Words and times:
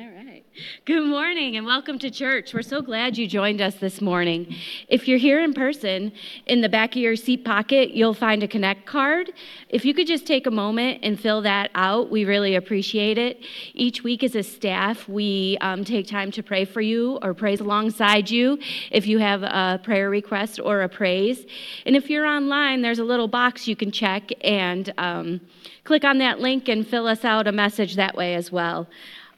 All 0.00 0.06
right. 0.12 0.42
Good 0.86 1.04
morning 1.04 1.58
and 1.58 1.66
welcome 1.66 1.98
to 1.98 2.10
church. 2.10 2.54
We're 2.54 2.62
so 2.62 2.80
glad 2.80 3.18
you 3.18 3.26
joined 3.26 3.60
us 3.60 3.74
this 3.74 4.00
morning. 4.00 4.56
If 4.88 5.06
you're 5.06 5.18
here 5.18 5.42
in 5.42 5.52
person, 5.52 6.12
in 6.46 6.62
the 6.62 6.70
back 6.70 6.92
of 6.92 7.02
your 7.02 7.16
seat 7.16 7.44
pocket, 7.44 7.90
you'll 7.90 8.14
find 8.14 8.42
a 8.42 8.48
Connect 8.48 8.86
card. 8.86 9.30
If 9.68 9.84
you 9.84 9.92
could 9.92 10.06
just 10.06 10.26
take 10.26 10.46
a 10.46 10.50
moment 10.50 11.00
and 11.02 11.20
fill 11.20 11.42
that 11.42 11.70
out, 11.74 12.10
we 12.10 12.24
really 12.24 12.54
appreciate 12.54 13.18
it. 13.18 13.44
Each 13.74 14.02
week, 14.02 14.24
as 14.24 14.34
a 14.34 14.42
staff, 14.42 15.06
we 15.06 15.58
um, 15.60 15.84
take 15.84 16.06
time 16.06 16.30
to 16.30 16.42
pray 16.42 16.64
for 16.64 16.80
you 16.80 17.18
or 17.20 17.34
praise 17.34 17.60
alongside 17.60 18.30
you 18.30 18.58
if 18.90 19.06
you 19.06 19.18
have 19.18 19.42
a 19.42 19.80
prayer 19.82 20.08
request 20.08 20.60
or 20.60 20.80
a 20.80 20.88
praise. 20.88 21.44
And 21.84 21.94
if 21.94 22.08
you're 22.08 22.26
online, 22.26 22.80
there's 22.80 23.00
a 23.00 23.04
little 23.04 23.28
box 23.28 23.68
you 23.68 23.76
can 23.76 23.90
check 23.90 24.30
and 24.40 24.94
um, 24.96 25.42
click 25.84 26.04
on 26.04 26.16
that 26.18 26.40
link 26.40 26.68
and 26.68 26.86
fill 26.86 27.06
us 27.06 27.22
out 27.22 27.46
a 27.46 27.52
message 27.52 27.96
that 27.96 28.14
way 28.14 28.34
as 28.34 28.50
well. 28.50 28.88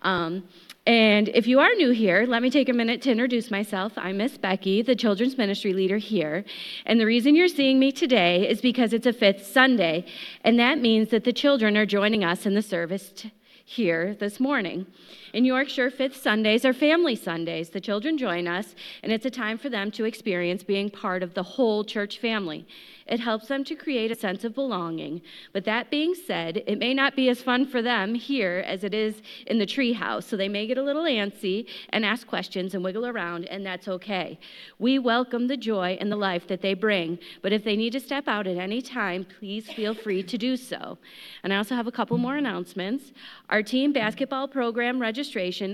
Um, 0.03 0.45
and 0.85 1.29
if 1.29 1.47
you 1.47 1.61
are 1.61 1.73
new 1.75 1.91
here, 1.91 2.27
let 2.27 2.43
me 2.43 2.51
take 2.51 2.69
a 2.69 2.73
minute 2.73 3.03
to 3.03 3.11
introduce 3.13 3.53
myself. 3.53 3.93
I'm 3.97 4.17
Miss 4.17 4.37
Becky, 4.37 4.83
the 4.83 4.97
children's 4.97 5.39
ministry 5.39 5.73
leader 5.73 5.97
here. 5.97 6.45
And 6.87 6.99
the 6.99 7.07
reason 7.07 7.37
you're 7.37 7.47
seeing 7.47 7.79
me 7.79 7.93
today 7.93 8.49
is 8.49 8.61
because 8.61 8.93
it's 8.93 9.07
a 9.07 9.13
fifth 9.13 9.47
Sunday, 9.47 10.05
and 10.43 10.59
that 10.59 10.81
means 10.81 11.11
that 11.11 11.23
the 11.23 11.33
children 11.33 11.77
are 11.77 11.87
joining 11.87 12.25
us 12.25 12.47
in 12.47 12.55
the 12.55 12.63
service 12.63 13.13
t- 13.13 13.33
here 13.65 14.17
this 14.19 14.41
morning. 14.41 14.87
In 15.33 15.47
Yorkshire, 15.47 15.91
fifth 15.91 16.21
Sundays 16.21 16.63
are 16.67 16.75
family 16.75 17.17
Sundays. 17.17 17.71
The 17.71 17.81
children 17.81 18.19
join 18.19 18.47
us, 18.47 18.75
and 19.03 19.11
it's 19.11 19.25
a 19.25 19.31
time 19.31 19.57
for 19.57 19.71
them 19.71 19.91
to 19.93 20.05
experience 20.05 20.63
being 20.63 20.91
part 20.91 21.23
of 21.23 21.33
the 21.33 21.43
whole 21.43 21.85
church 21.85 22.19
family. 22.19 22.67
It 23.07 23.19
helps 23.19 23.49
them 23.49 23.65
to 23.65 23.75
create 23.75 24.13
a 24.13 24.15
sense 24.15 24.45
of 24.45 24.55
belonging. 24.55 25.23
But 25.55 25.65
that 25.65 25.91
being 25.91 26.15
said, 26.15 26.63
it 26.67 26.79
may 26.79 26.93
not 26.93 27.17
be 27.17 27.31
as 27.31 27.43
fun 27.43 27.67
for 27.67 27.81
them 27.81 28.15
here 28.15 28.63
as 28.67 28.85
it 28.85 28.93
is 28.93 29.23
in 29.47 29.59
the 29.59 29.67
treehouse, 29.67 30.25
so 30.25 30.37
they 30.37 30.51
may 30.51 30.67
get 30.67 30.77
a 30.77 30.83
little 30.83 31.05
antsy 31.05 31.67
and 31.89 32.05
ask 32.05 32.27
questions 32.27 32.75
and 32.75 32.85
wiggle 32.85 33.07
around, 33.07 33.47
and 33.47 33.65
that's 33.65 33.89
okay. 33.89 34.39
We 34.79 34.99
welcome 34.99 35.47
the 35.47 35.57
joy 35.57 35.97
and 35.99 36.13
the 36.13 36.17
life 36.17 36.47
that 36.49 36.61
they 36.61 36.75
bring, 36.75 37.19
but 37.41 37.55
if 37.55 37.65
they 37.65 37.75
need 37.75 37.95
to 37.95 38.01
step 38.01 38.29
out 38.29 38.47
at 38.47 38.59
any 38.59 38.83
time, 38.83 39.25
please 39.39 39.67
feel 39.73 39.95
free 39.95 40.23
to 40.25 40.37
do 40.37 40.59
so. 40.59 40.99
And 41.43 41.55
I 41.55 41.57
also 41.57 41.75
have 41.75 41.87
a 41.87 41.93
couple 41.93 42.19
more 42.19 42.37
announcements. 42.37 43.13
Our 43.49 43.63
team 43.63 43.93
basketball 43.95 44.47
program 44.47 45.01
registration 45.01 45.22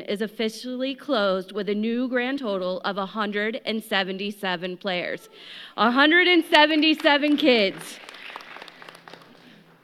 is 0.02 0.20
officially 0.20 0.94
closed 0.94 1.52
with 1.52 1.68
a 1.68 1.74
new 1.74 2.08
grand 2.08 2.38
total 2.38 2.80
of 2.80 2.96
177 2.96 4.76
players. 4.76 5.28
177 5.74 7.36
kids. 7.36 7.98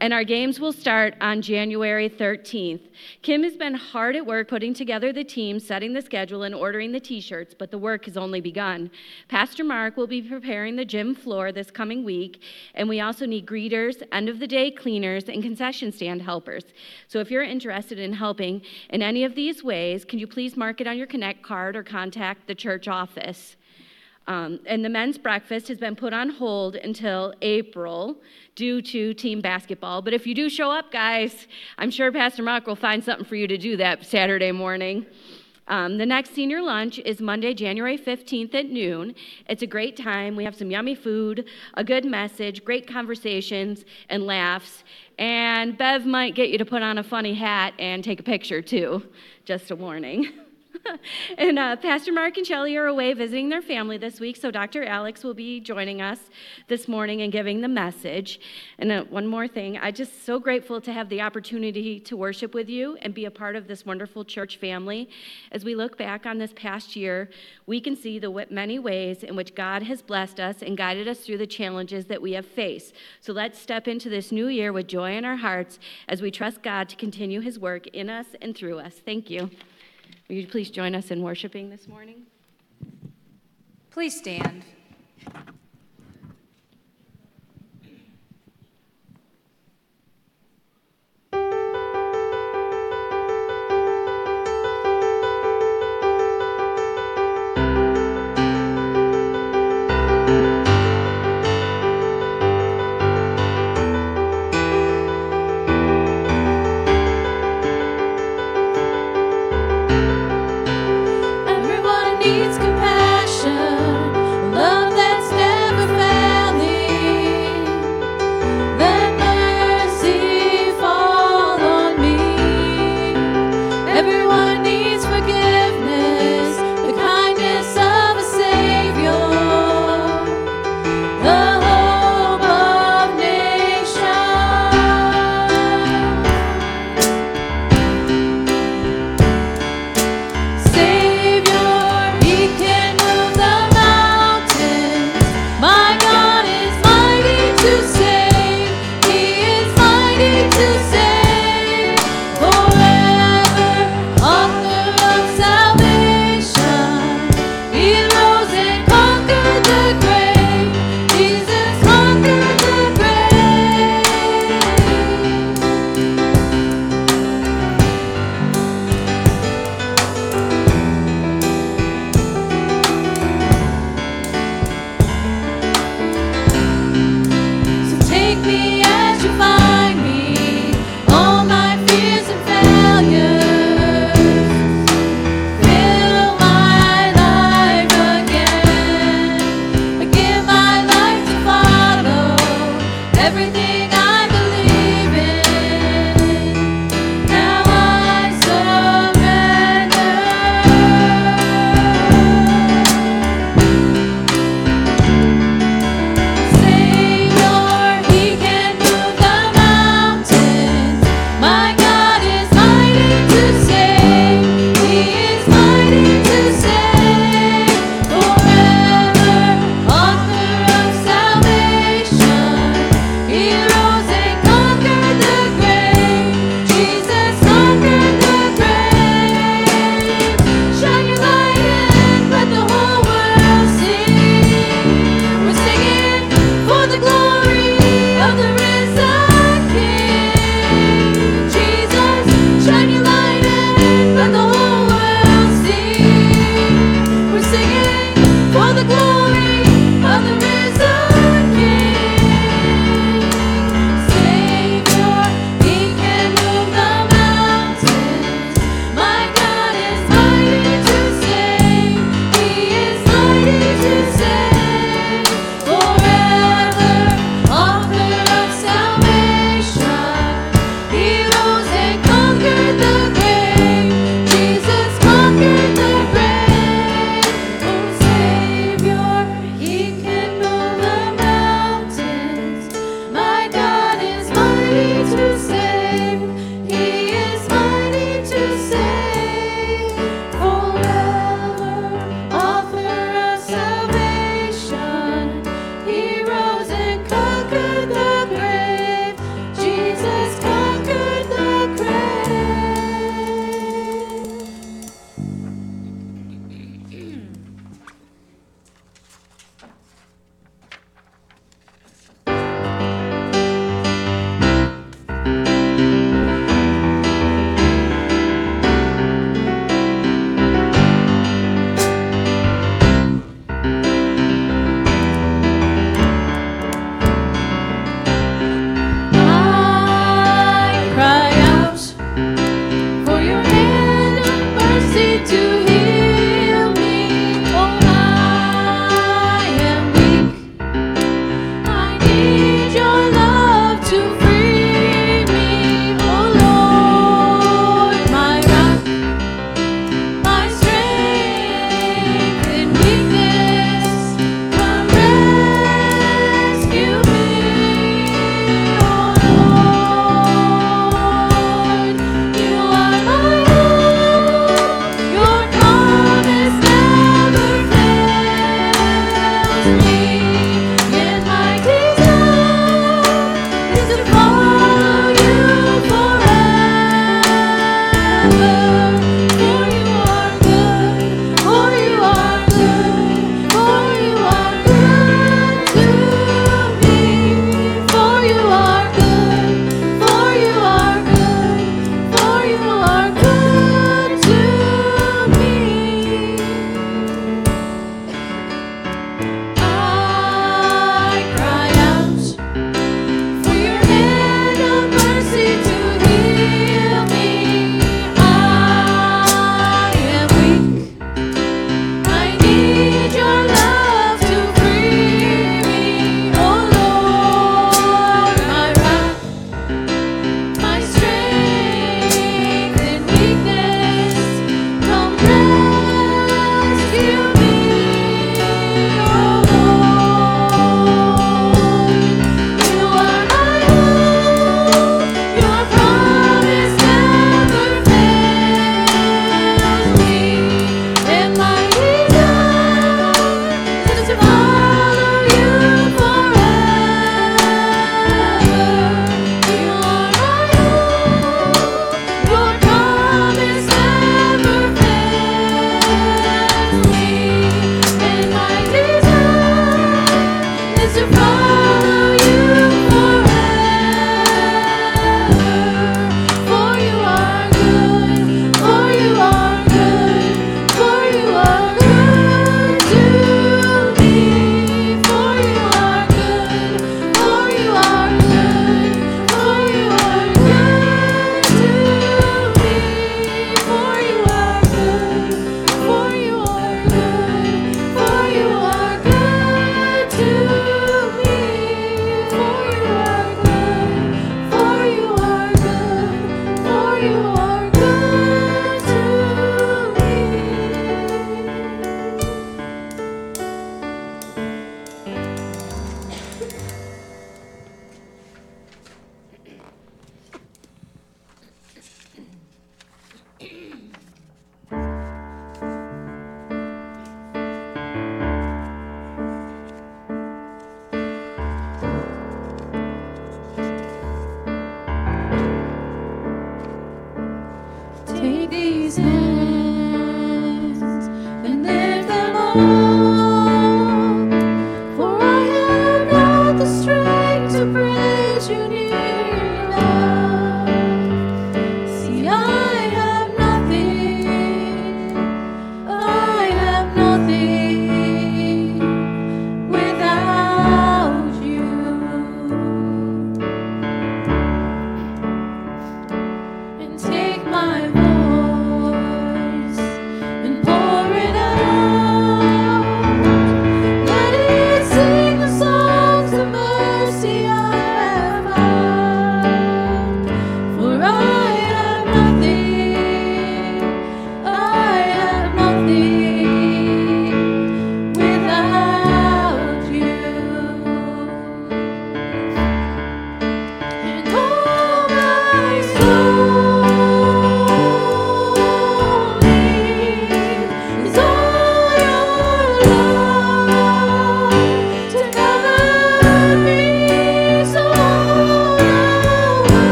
And 0.00 0.12
our 0.12 0.22
games 0.22 0.60
will 0.60 0.72
start 0.72 1.14
on 1.20 1.42
January 1.42 2.08
13th. 2.08 2.88
Kim 3.22 3.42
has 3.42 3.56
been 3.56 3.74
hard 3.74 4.14
at 4.14 4.24
work 4.24 4.46
putting 4.46 4.72
together 4.72 5.12
the 5.12 5.24
team, 5.24 5.58
setting 5.58 5.92
the 5.92 6.00
schedule, 6.02 6.44
and 6.44 6.54
ordering 6.54 6.92
the 6.92 7.00
t 7.00 7.20
shirts, 7.20 7.52
but 7.52 7.72
the 7.72 7.78
work 7.78 8.04
has 8.04 8.16
only 8.16 8.40
begun. 8.40 8.92
Pastor 9.28 9.64
Mark 9.64 9.96
will 9.96 10.06
be 10.06 10.22
preparing 10.22 10.76
the 10.76 10.84
gym 10.84 11.16
floor 11.16 11.50
this 11.50 11.72
coming 11.72 12.04
week, 12.04 12.40
and 12.74 12.88
we 12.88 13.00
also 13.00 13.26
need 13.26 13.44
greeters, 13.44 14.00
end 14.12 14.28
of 14.28 14.38
the 14.38 14.46
day 14.46 14.70
cleaners, 14.70 15.28
and 15.28 15.42
concession 15.42 15.90
stand 15.90 16.22
helpers. 16.22 16.64
So 17.08 17.18
if 17.18 17.28
you're 17.28 17.42
interested 17.42 17.98
in 17.98 18.12
helping 18.12 18.62
in 18.90 19.02
any 19.02 19.24
of 19.24 19.34
these 19.34 19.64
ways, 19.64 20.04
can 20.04 20.20
you 20.20 20.28
please 20.28 20.56
mark 20.56 20.80
it 20.80 20.86
on 20.86 20.96
your 20.96 21.08
Connect 21.08 21.42
card 21.42 21.74
or 21.74 21.82
contact 21.82 22.46
the 22.46 22.54
church 22.54 22.86
office? 22.86 23.56
Um, 24.28 24.60
and 24.66 24.84
the 24.84 24.90
men's 24.90 25.16
breakfast 25.16 25.68
has 25.68 25.78
been 25.78 25.96
put 25.96 26.12
on 26.12 26.28
hold 26.28 26.76
until 26.76 27.32
April 27.40 28.18
due 28.54 28.82
to 28.82 29.14
team 29.14 29.40
basketball. 29.40 30.02
But 30.02 30.12
if 30.12 30.26
you 30.26 30.34
do 30.34 30.50
show 30.50 30.70
up, 30.70 30.92
guys, 30.92 31.46
I'm 31.78 31.90
sure 31.90 32.12
Pastor 32.12 32.42
Mark 32.42 32.66
will 32.66 32.76
find 32.76 33.02
something 33.02 33.24
for 33.24 33.36
you 33.36 33.46
to 33.48 33.56
do 33.56 33.78
that 33.78 34.04
Saturday 34.04 34.52
morning. 34.52 35.06
Um, 35.66 35.96
the 35.96 36.04
next 36.04 36.34
senior 36.34 36.60
lunch 36.60 36.98
is 36.98 37.20
Monday, 37.20 37.54
January 37.54 37.96
15th 37.96 38.54
at 38.54 38.70
noon. 38.70 39.14
It's 39.48 39.62
a 39.62 39.66
great 39.66 39.96
time. 39.96 40.36
We 40.36 40.44
have 40.44 40.54
some 40.54 40.70
yummy 40.70 40.94
food, 40.94 41.46
a 41.74 41.84
good 41.84 42.04
message, 42.04 42.64
great 42.64 42.86
conversations, 42.86 43.86
and 44.10 44.24
laughs. 44.24 44.84
And 45.18 45.76
Bev 45.76 46.04
might 46.04 46.34
get 46.34 46.50
you 46.50 46.58
to 46.58 46.66
put 46.66 46.82
on 46.82 46.98
a 46.98 47.02
funny 47.02 47.34
hat 47.34 47.72
and 47.78 48.04
take 48.04 48.20
a 48.20 48.22
picture 48.22 48.60
too. 48.60 49.02
Just 49.46 49.70
a 49.70 49.76
warning. 49.76 50.32
and 51.38 51.58
uh, 51.58 51.76
Pastor 51.76 52.12
Mark 52.12 52.36
and 52.36 52.46
Shelley 52.46 52.76
are 52.76 52.86
away 52.86 53.12
visiting 53.12 53.48
their 53.48 53.62
family 53.62 53.98
this 53.98 54.20
week, 54.20 54.36
so 54.36 54.50
Dr. 54.50 54.84
Alex 54.84 55.24
will 55.24 55.34
be 55.34 55.60
joining 55.60 56.00
us 56.00 56.18
this 56.68 56.88
morning 56.88 57.22
and 57.22 57.32
giving 57.32 57.60
the 57.60 57.68
message. 57.68 58.40
And 58.78 58.90
uh, 58.90 59.04
one 59.04 59.26
more 59.26 59.48
thing, 59.48 59.78
I'm 59.78 59.94
just 59.94 60.24
so 60.24 60.38
grateful 60.38 60.80
to 60.80 60.92
have 60.92 61.08
the 61.08 61.20
opportunity 61.20 62.00
to 62.00 62.16
worship 62.16 62.54
with 62.54 62.68
you 62.68 62.96
and 63.02 63.14
be 63.14 63.24
a 63.24 63.30
part 63.30 63.56
of 63.56 63.66
this 63.66 63.84
wonderful 63.84 64.24
church 64.24 64.56
family. 64.56 65.08
As 65.52 65.64
we 65.64 65.74
look 65.74 65.96
back 65.98 66.26
on 66.26 66.38
this 66.38 66.52
past 66.54 66.96
year, 66.96 67.30
we 67.66 67.80
can 67.80 67.96
see 67.96 68.18
the 68.18 68.46
many 68.50 68.78
ways 68.78 69.22
in 69.22 69.36
which 69.36 69.54
God 69.54 69.82
has 69.84 70.02
blessed 70.02 70.40
us 70.40 70.62
and 70.62 70.76
guided 70.76 71.08
us 71.08 71.20
through 71.20 71.38
the 71.38 71.46
challenges 71.46 72.06
that 72.06 72.22
we 72.22 72.32
have 72.32 72.46
faced. 72.46 72.94
So 73.20 73.32
let's 73.32 73.58
step 73.58 73.88
into 73.88 74.08
this 74.08 74.32
new 74.32 74.48
year 74.48 74.72
with 74.72 74.86
joy 74.86 75.16
in 75.16 75.24
our 75.24 75.36
hearts 75.36 75.78
as 76.08 76.22
we 76.22 76.30
trust 76.30 76.62
God 76.62 76.88
to 76.88 76.96
continue 76.96 77.40
his 77.40 77.58
work 77.58 77.86
in 77.88 78.10
us 78.10 78.26
and 78.40 78.56
through 78.56 78.78
us. 78.78 78.94
Thank 79.04 79.30
you. 79.30 79.50
Will 80.28 80.36
you 80.36 80.46
please 80.46 80.70
join 80.70 80.94
us 80.94 81.10
in 81.10 81.22
worshiping 81.22 81.70
this 81.70 81.88
morning? 81.88 82.26
Please 83.90 84.16
stand. 84.16 84.62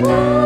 Woo! 0.00 0.39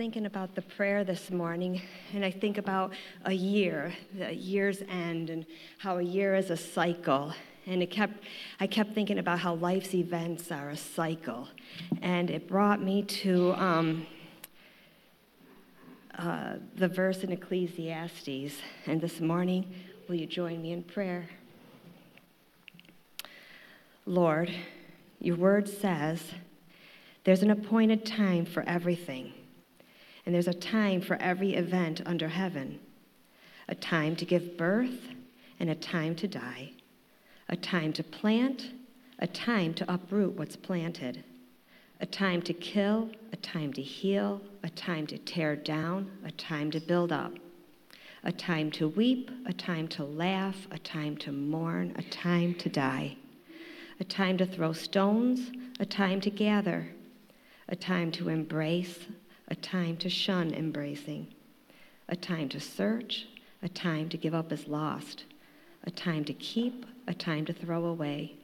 Thinking 0.00 0.24
about 0.24 0.54
the 0.54 0.62
prayer 0.62 1.04
this 1.04 1.30
morning, 1.30 1.82
and 2.14 2.24
I 2.24 2.30
think 2.30 2.56
about 2.56 2.94
a 3.26 3.34
year, 3.34 3.92
the 4.16 4.34
year's 4.34 4.80
end, 4.88 5.28
and 5.28 5.44
how 5.76 5.98
a 5.98 6.02
year 6.02 6.34
is 6.34 6.48
a 6.48 6.56
cycle. 6.56 7.34
And 7.66 7.82
it 7.82 7.90
kept, 7.90 8.24
I 8.60 8.66
kept 8.66 8.94
thinking 8.94 9.18
about 9.18 9.40
how 9.40 9.56
life's 9.56 9.92
events 9.92 10.50
are 10.50 10.70
a 10.70 10.76
cycle, 10.78 11.48
and 12.00 12.30
it 12.30 12.48
brought 12.48 12.82
me 12.82 13.02
to 13.02 13.52
um, 13.62 14.06
uh, 16.16 16.54
the 16.76 16.88
verse 16.88 17.22
in 17.22 17.30
Ecclesiastes. 17.30 18.56
And 18.86 19.02
this 19.02 19.20
morning, 19.20 19.70
will 20.08 20.14
you 20.14 20.24
join 20.24 20.62
me 20.62 20.72
in 20.72 20.82
prayer? 20.82 21.28
Lord, 24.06 24.50
your 25.18 25.36
word 25.36 25.68
says 25.68 26.22
there's 27.24 27.42
an 27.42 27.50
appointed 27.50 28.06
time 28.06 28.46
for 28.46 28.62
everything, 28.62 29.34
and 30.24 30.34
there's 30.34 30.48
a 30.48 30.54
time 30.54 31.00
for 31.00 31.16
every 31.16 31.54
event 31.54 32.00
under 32.06 32.28
heaven 32.28 32.78
a 33.68 33.74
time 33.74 34.16
to 34.16 34.24
give 34.24 34.56
birth 34.56 35.10
and 35.60 35.70
a 35.70 35.74
time 35.76 36.16
to 36.16 36.26
die, 36.26 36.72
a 37.48 37.56
time 37.56 37.92
to 37.92 38.02
plant, 38.02 38.72
a 39.20 39.26
time 39.28 39.72
to 39.72 39.92
uproot 39.92 40.36
what's 40.36 40.56
planted, 40.56 41.22
a 42.00 42.06
time 42.06 42.42
to 42.42 42.52
kill, 42.52 43.08
a 43.32 43.36
time 43.36 43.72
to 43.72 43.80
heal, 43.80 44.40
a 44.64 44.70
time 44.70 45.06
to 45.06 45.16
tear 45.18 45.54
down, 45.54 46.10
a 46.24 46.32
time 46.32 46.70
to 46.72 46.80
build 46.80 47.12
up. 47.12 47.32
A 48.24 48.32
time 48.32 48.70
to 48.72 48.88
weep, 48.88 49.30
a 49.46 49.52
time 49.52 49.88
to 49.88 50.04
laugh, 50.04 50.66
a 50.72 50.78
time 50.78 51.16
to 51.18 51.32
mourn, 51.32 51.94
a 51.96 52.02
time 52.02 52.54
to 52.56 52.68
die 52.68 53.16
a 54.00 54.04
time 54.04 54.38
to 54.38 54.46
throw 54.46 54.72
stones, 54.72 55.52
a 55.78 55.84
time 55.84 56.20
to 56.22 56.30
gather, 56.30 56.88
a 57.68 57.76
time 57.76 58.10
to 58.10 58.30
embrace, 58.30 58.98
a 59.50 59.54
time 59.56 59.96
to 59.98 60.08
shun 60.08 60.54
embracing, 60.54 61.26
a 62.08 62.16
time 62.16 62.48
to 62.48 62.60
search, 62.60 63.26
a 63.62 63.68
time 63.68 64.08
to 64.08 64.16
give 64.16 64.34
up 64.34 64.52
as 64.52 64.68
lost, 64.68 65.24
a 65.84 65.90
time 65.90 66.24
to 66.24 66.32
keep, 66.32 66.86
a 67.06 67.14
time 67.14 67.44
to 67.44 67.52
throw 67.52 67.84
away, 67.84 68.34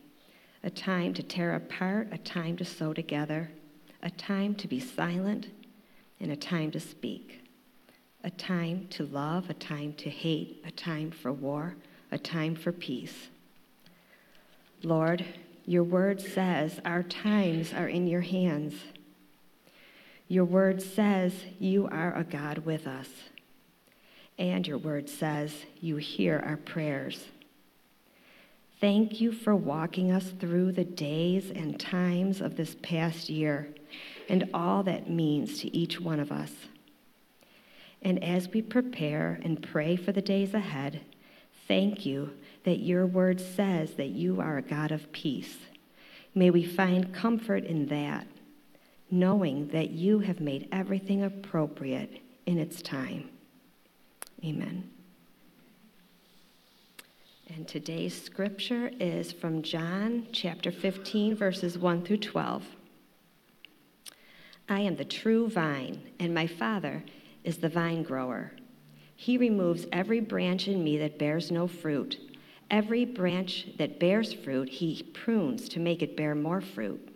a 0.65 0.71
time 0.71 1.15
to 1.15 1.23
tear 1.23 1.55
apart, 1.55 2.09
a 2.11 2.19
time 2.19 2.57
to 2.57 2.65
sew 2.65 2.93
together, 2.93 3.51
a 4.03 4.11
time 4.11 4.55
to 4.55 4.67
be 4.67 4.81
silent, 4.81 5.49
and 6.21 6.33
a 6.33 6.37
time 6.37 6.71
to 6.71 6.81
speak, 6.81 7.41
a 8.25 8.31
time 8.31 8.87
to 8.91 9.05
love, 9.05 9.49
a 9.49 9.55
time 9.55 9.93
to 9.93 10.11
hate, 10.11 10.63
a 10.67 10.71
time 10.71 11.11
for 11.11 11.33
war, 11.33 11.77
a 12.11 12.19
time 12.19 12.55
for 12.55 12.73
peace. 12.73 13.29
Lord, 14.83 15.25
your 15.65 15.85
word 15.85 16.21
says 16.21 16.81
our 16.85 17.03
times 17.03 17.73
are 17.73 17.89
in 17.89 18.07
your 18.07 18.21
hands. 18.21 18.75
Your 20.29 20.45
word 20.45 20.83
says 20.83 21.33
you 21.59 21.89
are 21.91 22.17
a 22.17 22.25
God 22.25 22.59
with 22.59 22.87
us. 22.87 23.09
And 24.39 24.67
your 24.67 24.79
word 24.79 25.09
says 25.09 25.53
you 25.81 25.97
hear 25.97 26.43
our 26.45 26.57
prayers. 26.57 27.25
Thank 28.81 29.21
you 29.21 29.33
for 29.33 29.57
walking 29.57 30.13
us 30.13 30.33
through 30.39 30.73
the 30.73 30.85
days 30.85 31.51
and 31.51 31.81
times 31.81 32.41
of 32.41 32.57
this 32.57 32.77
past 32.83 33.31
year 33.31 33.69
and 34.29 34.51
all 34.53 34.83
that 34.83 35.09
means 35.09 35.61
to 35.61 35.75
each 35.75 36.01
one 36.01 36.21
of 36.21 36.31
us. 36.31 36.53
And 38.03 38.23
as 38.23 38.49
we 38.49 38.61
prepare 38.63 39.41
and 39.43 39.63
pray 39.63 39.97
for 39.97 40.13
the 40.13 40.23
days 40.23 40.53
ahead, 40.53 41.01
thank 41.67 42.05
you 42.05 42.31
that 42.65 42.81
your 42.81 43.07
word 43.07 43.41
says 43.41 43.95
that 43.95 44.09
you 44.09 44.41
are 44.41 44.59
a 44.59 44.63
God 44.63 44.93
of 44.93 45.11
peace. 45.13 45.57
May 46.35 46.51
we 46.51 46.65
find 46.65 47.15
comfort 47.15 47.65
in 47.65 47.87
that, 47.87 48.27
knowing 49.11 49.69
that 49.69 49.91
you 49.91 50.19
have 50.21 50.41
made 50.41 50.69
everything 50.73 51.23
appropriate 51.23 52.21
in 52.47 52.59
its 52.59 52.83
time. 52.83 53.29
Amen. 54.45 54.91
And 57.55 57.67
today's 57.67 58.21
scripture 58.21 58.91
is 58.99 59.33
from 59.33 59.63
John 59.63 60.27
chapter 60.33 60.73
15, 60.73 61.37
verses 61.37 61.79
1 61.79 62.05
through 62.05 62.19
12. 62.19 62.65
I 64.69 64.81
am 64.81 64.97
the 64.97 65.05
true 65.05 65.49
vine, 65.49 66.11
and 66.19 66.35
my 66.35 66.47
Father 66.47 67.05
is 67.45 67.59
the 67.59 67.69
vine 67.69 68.03
grower. 68.03 68.53
He 69.15 69.39
removes 69.39 69.87
every 69.93 70.21
branch 70.21 70.67
in 70.67 70.83
me 70.83 70.99
that 70.99 71.19
bears 71.19 71.53
no 71.53 71.69
fruit, 71.69 72.19
Every 72.71 73.05
branch 73.05 73.69
that 73.79 74.01
bears 74.01 74.33
fruit, 74.33 74.69
he 74.69 75.03
prunes 75.15 75.69
to 75.69 75.81
make 75.81 76.03
it 76.03 76.17
bear 76.17 76.35
more 76.35 76.61
fruit. 76.61 77.16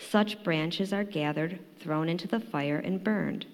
Such 0.00 0.42
branches 0.42 0.92
are 0.92 1.04
gathered, 1.04 1.58
thrown 1.80 2.08
into 2.08 2.28
the 2.28 2.40
fire, 2.40 2.78
and 2.78 3.02
burned. 3.02 3.46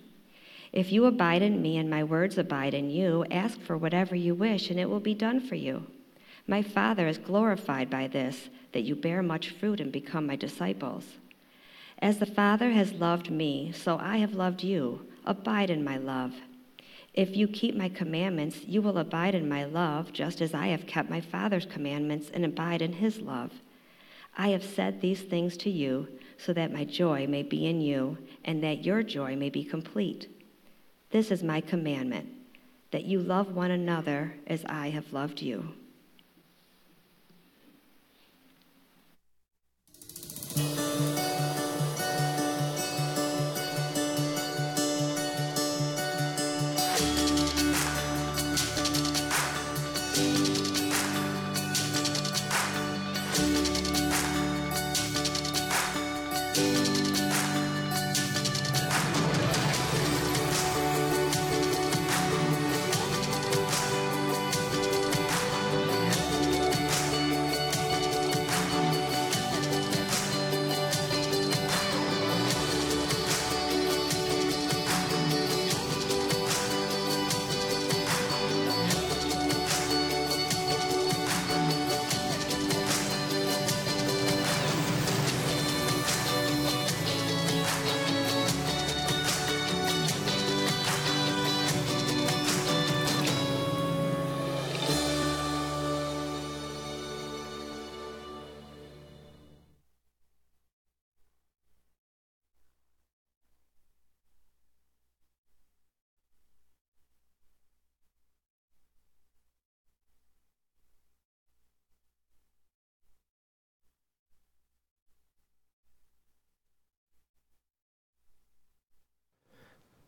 If 0.72 0.92
you 0.92 1.06
abide 1.06 1.42
in 1.42 1.62
me 1.62 1.76
and 1.78 1.88
my 1.88 2.04
words 2.04 2.36
abide 2.36 2.74
in 2.74 2.90
you, 2.90 3.24
ask 3.30 3.60
for 3.60 3.76
whatever 3.76 4.14
you 4.14 4.34
wish, 4.34 4.70
and 4.70 4.78
it 4.78 4.90
will 4.90 5.00
be 5.00 5.14
done 5.14 5.40
for 5.40 5.54
you. 5.54 5.86
My 6.46 6.62
Father 6.62 7.06
is 7.06 7.18
glorified 7.18 7.88
by 7.88 8.08
this, 8.08 8.50
that 8.72 8.82
you 8.82 8.94
bear 8.94 9.22
much 9.22 9.50
fruit 9.50 9.80
and 9.80 9.90
become 9.90 10.26
my 10.26 10.36
disciples. 10.36 11.04
As 12.00 12.18
the 12.18 12.26
Father 12.26 12.70
has 12.70 12.92
loved 12.92 13.30
me, 13.30 13.72
so 13.72 13.98
I 13.98 14.18
have 14.18 14.34
loved 14.34 14.62
you. 14.62 15.06
Abide 15.24 15.70
in 15.70 15.82
my 15.82 15.96
love. 15.96 16.34
If 17.14 17.36
you 17.36 17.46
keep 17.46 17.76
my 17.76 17.88
commandments, 17.88 18.64
you 18.66 18.82
will 18.82 18.98
abide 18.98 19.34
in 19.34 19.48
my 19.48 19.64
love, 19.64 20.12
just 20.12 20.40
as 20.40 20.52
I 20.52 20.66
have 20.66 20.86
kept 20.86 21.08
my 21.08 21.20
Father's 21.20 21.66
commandments 21.66 22.30
and 22.34 22.44
abide 22.44 22.82
in 22.82 22.94
his 22.94 23.20
love. 23.20 23.52
I 24.36 24.48
have 24.48 24.64
said 24.64 25.00
these 25.00 25.22
things 25.22 25.56
to 25.58 25.70
you, 25.70 26.08
so 26.38 26.52
that 26.52 26.72
my 26.72 26.84
joy 26.84 27.26
may 27.26 27.42
be 27.42 27.66
in 27.66 27.80
you, 27.80 28.18
and 28.44 28.62
that 28.62 28.84
your 28.84 29.02
joy 29.02 29.36
may 29.36 29.50
be 29.50 29.64
complete. 29.64 30.28
This 31.10 31.30
is 31.30 31.42
my 31.42 31.60
commandment 31.60 32.28
that 32.90 33.04
you 33.04 33.20
love 33.20 33.54
one 33.54 33.70
another 33.70 34.36
as 34.46 34.64
I 34.66 34.90
have 34.90 35.12
loved 35.12 35.42
you. 35.42 35.74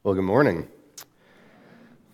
Well, 0.07 0.15
good 0.15 0.23
morning. 0.23 0.69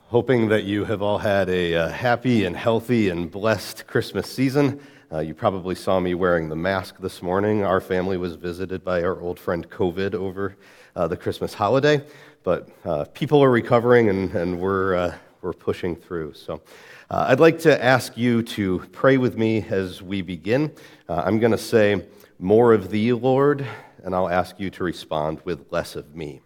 Hoping 0.07 0.48
that 0.48 0.64
you 0.64 0.87
have 0.87 1.02
all 1.02 1.18
had 1.18 1.50
a 1.50 1.74
uh, 1.74 1.88
happy 1.90 2.46
and 2.46 2.57
healthy 2.57 3.11
and 3.11 3.31
blessed 3.31 3.87
Christmas 3.87 4.33
season. 4.33 4.81
Uh, 5.12 5.18
you 5.18 5.35
probably 5.35 5.74
saw 5.74 6.00
me 6.00 6.14
wearing 6.14 6.48
the 6.48 6.57
mask 6.57 6.96
this 7.00 7.20
morning. 7.20 7.64
Our 7.64 7.83
family 7.83 8.16
was 8.16 8.35
visited 8.37 8.83
by 8.83 9.02
our 9.02 9.20
old 9.20 9.38
friend 9.38 9.68
COVID 9.68 10.14
over 10.14 10.57
uh, 10.96 11.07
the 11.07 11.18
Christmas 11.18 11.52
holiday, 11.52 12.02
but 12.42 12.70
uh, 12.87 13.05
people 13.12 13.44
are 13.44 13.50
recovering 13.50 14.09
and, 14.09 14.35
and 14.35 14.59
we're, 14.59 14.94
uh, 14.94 15.14
we're 15.42 15.52
pushing 15.52 15.94
through. 15.94 16.33
So 16.33 16.62
uh, 17.11 17.26
I'd 17.28 17.40
like 17.40 17.59
to 17.59 17.85
ask 17.85 18.16
you 18.16 18.42
to 18.42 18.87
pray 18.92 19.18
with 19.18 19.37
me 19.37 19.66
as 19.68 20.00
we 20.00 20.22
begin. 20.22 20.72
I'm 21.11 21.38
going 21.38 21.52
to 21.52 21.59
say, 21.59 22.07
More 22.38 22.72
of 22.72 22.88
thee, 22.88 23.12
Lord, 23.12 23.66
and 24.02 24.14
I'll 24.14 24.31
ask 24.31 24.59
you 24.59 24.70
to 24.70 24.83
respond 24.83 25.42
with 25.44 25.66
less 25.70 25.94
of 25.94 26.16
me. 26.16 26.40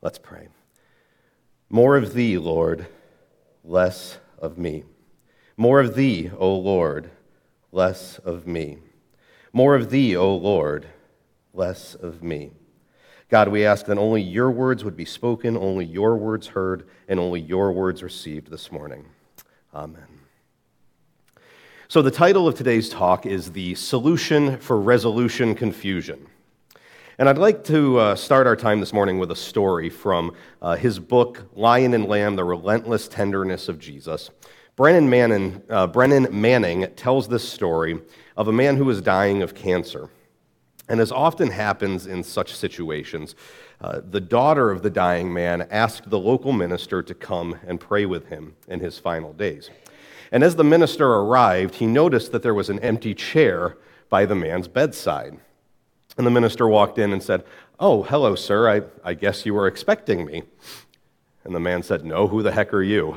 Let's 0.00 0.18
pray. 0.18 0.48
More 1.68 1.96
of 1.96 2.14
thee, 2.14 2.38
Lord, 2.38 2.86
less 3.64 4.18
of 4.38 4.56
me. 4.56 4.84
More 5.56 5.80
of 5.80 5.94
thee, 5.94 6.30
O 6.38 6.54
Lord, 6.54 7.10
less 7.72 8.18
of 8.18 8.46
me. 8.46 8.78
More 9.52 9.74
of 9.74 9.90
thee, 9.90 10.16
O 10.16 10.34
Lord, 10.34 10.86
less 11.52 11.94
of 11.94 12.22
me. 12.22 12.52
God, 13.28 13.48
we 13.48 13.66
ask 13.66 13.86
that 13.86 13.98
only 13.98 14.22
your 14.22 14.50
words 14.50 14.84
would 14.84 14.96
be 14.96 15.04
spoken, 15.04 15.56
only 15.56 15.84
your 15.84 16.16
words 16.16 16.46
heard, 16.46 16.88
and 17.08 17.20
only 17.20 17.40
your 17.40 17.72
words 17.72 18.02
received 18.02 18.50
this 18.50 18.72
morning. 18.72 19.06
Amen. 19.74 20.06
So, 21.88 22.00
the 22.00 22.10
title 22.10 22.46
of 22.46 22.54
today's 22.54 22.88
talk 22.88 23.26
is 23.26 23.52
The 23.52 23.74
Solution 23.74 24.58
for 24.58 24.80
Resolution 24.80 25.54
Confusion. 25.54 26.26
And 27.20 27.28
I'd 27.28 27.36
like 27.36 27.64
to 27.64 27.98
uh, 27.98 28.14
start 28.14 28.46
our 28.46 28.54
time 28.54 28.78
this 28.78 28.92
morning 28.92 29.18
with 29.18 29.32
a 29.32 29.36
story 29.36 29.90
from 29.90 30.34
uh, 30.62 30.76
his 30.76 31.00
book, 31.00 31.48
Lion 31.56 31.92
and 31.92 32.04
Lamb 32.04 32.36
The 32.36 32.44
Relentless 32.44 33.08
Tenderness 33.08 33.68
of 33.68 33.80
Jesus. 33.80 34.30
Brennan 34.76 35.10
Manning, 35.10 35.60
uh, 35.68 35.88
Brennan 35.88 36.28
Manning 36.30 36.86
tells 36.94 37.26
this 37.26 37.42
story 37.42 38.00
of 38.36 38.46
a 38.46 38.52
man 38.52 38.76
who 38.76 38.84
was 38.84 39.02
dying 39.02 39.42
of 39.42 39.52
cancer. 39.52 40.10
And 40.88 41.00
as 41.00 41.10
often 41.10 41.50
happens 41.50 42.06
in 42.06 42.22
such 42.22 42.54
situations, 42.54 43.34
uh, 43.80 44.00
the 44.08 44.20
daughter 44.20 44.70
of 44.70 44.82
the 44.82 44.90
dying 44.90 45.32
man 45.32 45.66
asked 45.72 46.10
the 46.10 46.20
local 46.20 46.52
minister 46.52 47.02
to 47.02 47.14
come 47.14 47.58
and 47.66 47.80
pray 47.80 48.06
with 48.06 48.28
him 48.28 48.54
in 48.68 48.78
his 48.78 48.96
final 48.96 49.32
days. 49.32 49.70
And 50.30 50.44
as 50.44 50.54
the 50.54 50.62
minister 50.62 51.08
arrived, 51.08 51.74
he 51.74 51.86
noticed 51.88 52.30
that 52.30 52.44
there 52.44 52.54
was 52.54 52.70
an 52.70 52.78
empty 52.78 53.12
chair 53.12 53.76
by 54.08 54.24
the 54.24 54.36
man's 54.36 54.68
bedside. 54.68 55.40
And 56.18 56.26
the 56.26 56.30
minister 56.32 56.66
walked 56.66 56.98
in 56.98 57.12
and 57.12 57.22
said, 57.22 57.44
Oh, 57.78 58.02
hello, 58.02 58.34
sir. 58.34 58.68
I, 58.68 58.82
I 59.08 59.14
guess 59.14 59.46
you 59.46 59.54
were 59.54 59.68
expecting 59.68 60.26
me. 60.26 60.42
And 61.44 61.54
the 61.54 61.60
man 61.60 61.84
said, 61.84 62.04
No, 62.04 62.26
who 62.26 62.42
the 62.42 62.50
heck 62.50 62.74
are 62.74 62.82
you? 62.82 63.16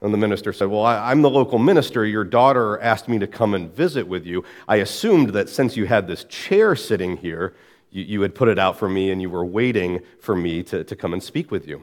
And 0.00 0.12
the 0.12 0.18
minister 0.18 0.54
said, 0.54 0.68
Well, 0.68 0.84
I, 0.84 1.12
am 1.12 1.20
the 1.20 1.30
local 1.30 1.58
minister. 1.58 2.04
Your 2.06 2.24
daughter 2.24 2.80
asked 2.80 3.08
me 3.08 3.18
to 3.18 3.26
come 3.26 3.52
and 3.52 3.70
visit 3.70 4.08
with 4.08 4.26
you. 4.26 4.42
I 4.66 4.76
assumed 4.76 5.34
that 5.34 5.50
since 5.50 5.76
you 5.76 5.84
had 5.84 6.08
this 6.08 6.24
chair 6.24 6.74
sitting 6.74 7.18
here, 7.18 7.54
you, 7.90 8.04
you 8.04 8.20
had 8.22 8.34
put 8.34 8.48
it 8.48 8.58
out 8.58 8.78
for 8.78 8.88
me 8.88 9.10
and 9.10 9.20
you 9.20 9.28
were 9.28 9.44
waiting 9.44 10.00
for 10.18 10.34
me 10.34 10.62
to, 10.64 10.82
to 10.84 10.96
come 10.96 11.12
and 11.12 11.22
speak 11.22 11.50
with 11.50 11.68
you. 11.68 11.82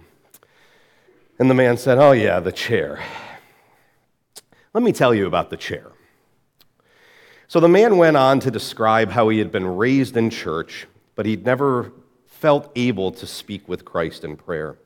And 1.38 1.52
the 1.52 1.56
man 1.56 1.78
said, 1.78 2.00
Oh, 2.00 2.14
yeah, 2.14 2.40
the 2.40 2.52
chair. 2.52 3.00
Let 4.74 4.84
me 4.84 4.92
tell 4.92 5.14
you 5.14 5.28
about 5.28 5.52
the 5.52 5.58
chair. 5.58 5.92
So 7.50 7.60
the 7.60 7.68
man 7.68 7.98
went 7.98 8.16
on 8.16 8.40
to 8.42 8.52
describe 8.52 9.10
how 9.10 9.30
he 9.30 9.40
had 9.40 9.52
been 9.52 9.66
raised 9.66 10.16
in 10.16 10.30
church, 10.30 10.86
but 11.16 11.26
he'd 11.26 11.44
never 11.44 11.92
felt 12.28 12.72
able 12.76 13.12
to 13.14 13.26
speak 13.26 13.68
with 13.68 13.84
Christ 13.84 14.24
in 14.24 14.38
prayer. 14.38 14.78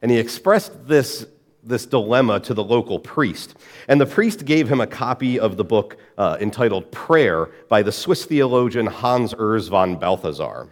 And 0.00 0.10
he 0.10 0.16
expressed 0.16 0.86
this, 0.86 1.26
this 1.62 1.84
dilemma 1.84 2.40
to 2.40 2.54
the 2.54 2.64
local 2.64 2.98
priest. 2.98 3.56
And 3.88 4.00
the 4.00 4.06
priest 4.06 4.46
gave 4.46 4.70
him 4.70 4.80
a 4.80 4.86
copy 4.86 5.38
of 5.38 5.58
the 5.58 5.64
book 5.64 5.98
uh, 6.16 6.38
entitled 6.40 6.90
Prayer 6.90 7.50
by 7.68 7.82
the 7.82 7.92
Swiss 7.92 8.24
theologian 8.24 8.86
Hans 8.86 9.34
Urs 9.34 9.68
von 9.68 9.96
Balthasar. 9.96 10.66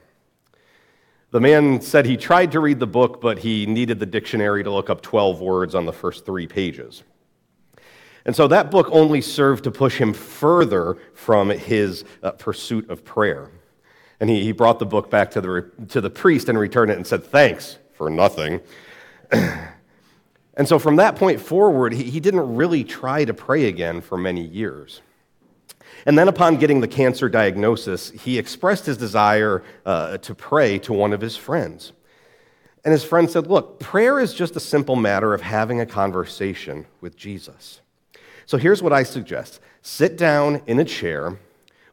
The 1.33 1.41
man 1.41 1.83
said 1.83 2.07
he 2.07 2.17
tried 2.17 2.51
to 2.53 2.61
read 2.61 2.81
the 2.81 2.87
book, 2.87 3.21
but 3.21 3.41
he 3.41 3.67
needed 3.67 3.99
the 3.99 4.07
dictionary 4.07 4.65
to 4.65 4.71
look 4.71 4.89
up 4.89 5.03
12 5.03 5.43
words 5.43 5.75
on 5.75 5.85
the 5.85 5.93
first 5.93 6.25
three 6.25 6.47
pages. 6.47 7.03
And 8.27 8.35
so 8.35 8.49
that 8.49 8.73
book 8.73 8.89
only 8.91 9.21
served 9.21 9.65
to 9.65 9.71
push 9.71 9.99
him 9.99 10.13
further 10.13 10.99
from 11.15 11.49
his 11.49 12.05
uh, 12.25 12.33
pursuit 12.33 12.91
of 12.91 13.05
prayer. 13.05 13.51
And 14.19 14.29
he, 14.29 14.43
he 14.43 14.51
brought 14.53 14.81
the 14.81 14.87
book 14.87 15.11
back 15.11 15.31
to 15.31 15.41
the, 15.41 15.71
to 15.91 16.01
the 16.01 16.11
priest 16.11 16.49
and 16.49 16.59
returned 16.59 16.91
it 16.91 16.97
and 16.97 17.07
said, 17.07 17.25
Thanks 17.25 17.79
for 17.95 18.11
nothing. 18.11 18.61
and 19.31 20.67
so 20.67 20.81
from 20.81 20.97
that 20.97 21.15
point 21.15 21.41
forward, 21.41 21.93
he, 21.93 22.03
he 22.03 22.19
didn't 22.19 22.57
really 22.57 22.83
try 22.83 23.25
to 23.25 23.33
pray 23.33 23.67
again 23.67 24.01
for 24.01 24.19
many 24.19 24.45
years. 24.45 25.03
And 26.05 26.19
then, 26.19 26.27
upon 26.27 26.57
getting 26.57 26.81
the 26.81 26.89
cancer 26.89 27.29
diagnosis, 27.29 28.11
he 28.11 28.39
expressed 28.39 28.87
his 28.87 28.97
desire 28.97 29.63
uh, 29.85 30.19
to 30.19 30.35
pray 30.35 30.79
to 30.81 30.93
one 30.93 31.13
of 31.13 31.21
his 31.21 31.37
friends. 31.37 31.93
And 32.85 32.93
his 32.93 33.05
friend 33.05 33.31
said, 33.31 33.47
Look, 33.47 33.79
prayer 33.79 34.19
is 34.19 34.35
just 34.35 34.57
a 34.57 34.61
simple 34.61 34.97
matter 34.97 35.33
of 35.33 35.43
having 35.43 35.81
a 35.81 35.87
conversation 35.87 36.87
with 37.01 37.17
Jesus. 37.17 37.81
So 38.47 38.57
here's 38.59 38.83
what 38.83 38.93
I 38.93 39.03
suggest 39.03 39.61
sit 39.83 40.17
down 40.17 40.63
in 40.67 40.79
a 40.79 40.85
chair, 40.85 41.39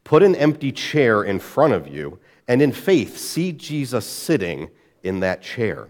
put 0.03 0.23
an 0.23 0.35
empty 0.35 0.71
chair 0.71 1.23
in 1.23 1.39
front 1.39 1.73
of 1.73 1.87
you, 1.87 2.19
and 2.47 2.61
in 2.61 2.71
faith, 2.71 3.17
see 3.17 3.51
Jesus 3.51 4.05
sitting 4.05 4.69
in 5.03 5.19
that 5.19 5.41
chair. 5.41 5.87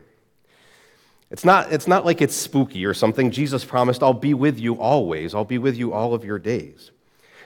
It's 1.31 1.43
not, 1.43 1.71
it's 1.73 1.87
not 1.87 2.05
like 2.05 2.21
it's 2.21 2.35
spooky 2.35 2.85
or 2.85 2.93
something. 2.93 3.31
Jesus 3.31 3.65
promised, 3.65 4.03
I'll 4.03 4.13
be 4.13 4.33
with 4.33 4.59
you 4.59 4.75
always, 4.75 5.33
I'll 5.33 5.45
be 5.45 5.57
with 5.57 5.75
you 5.75 5.91
all 5.91 6.13
of 6.13 6.23
your 6.23 6.37
days. 6.37 6.91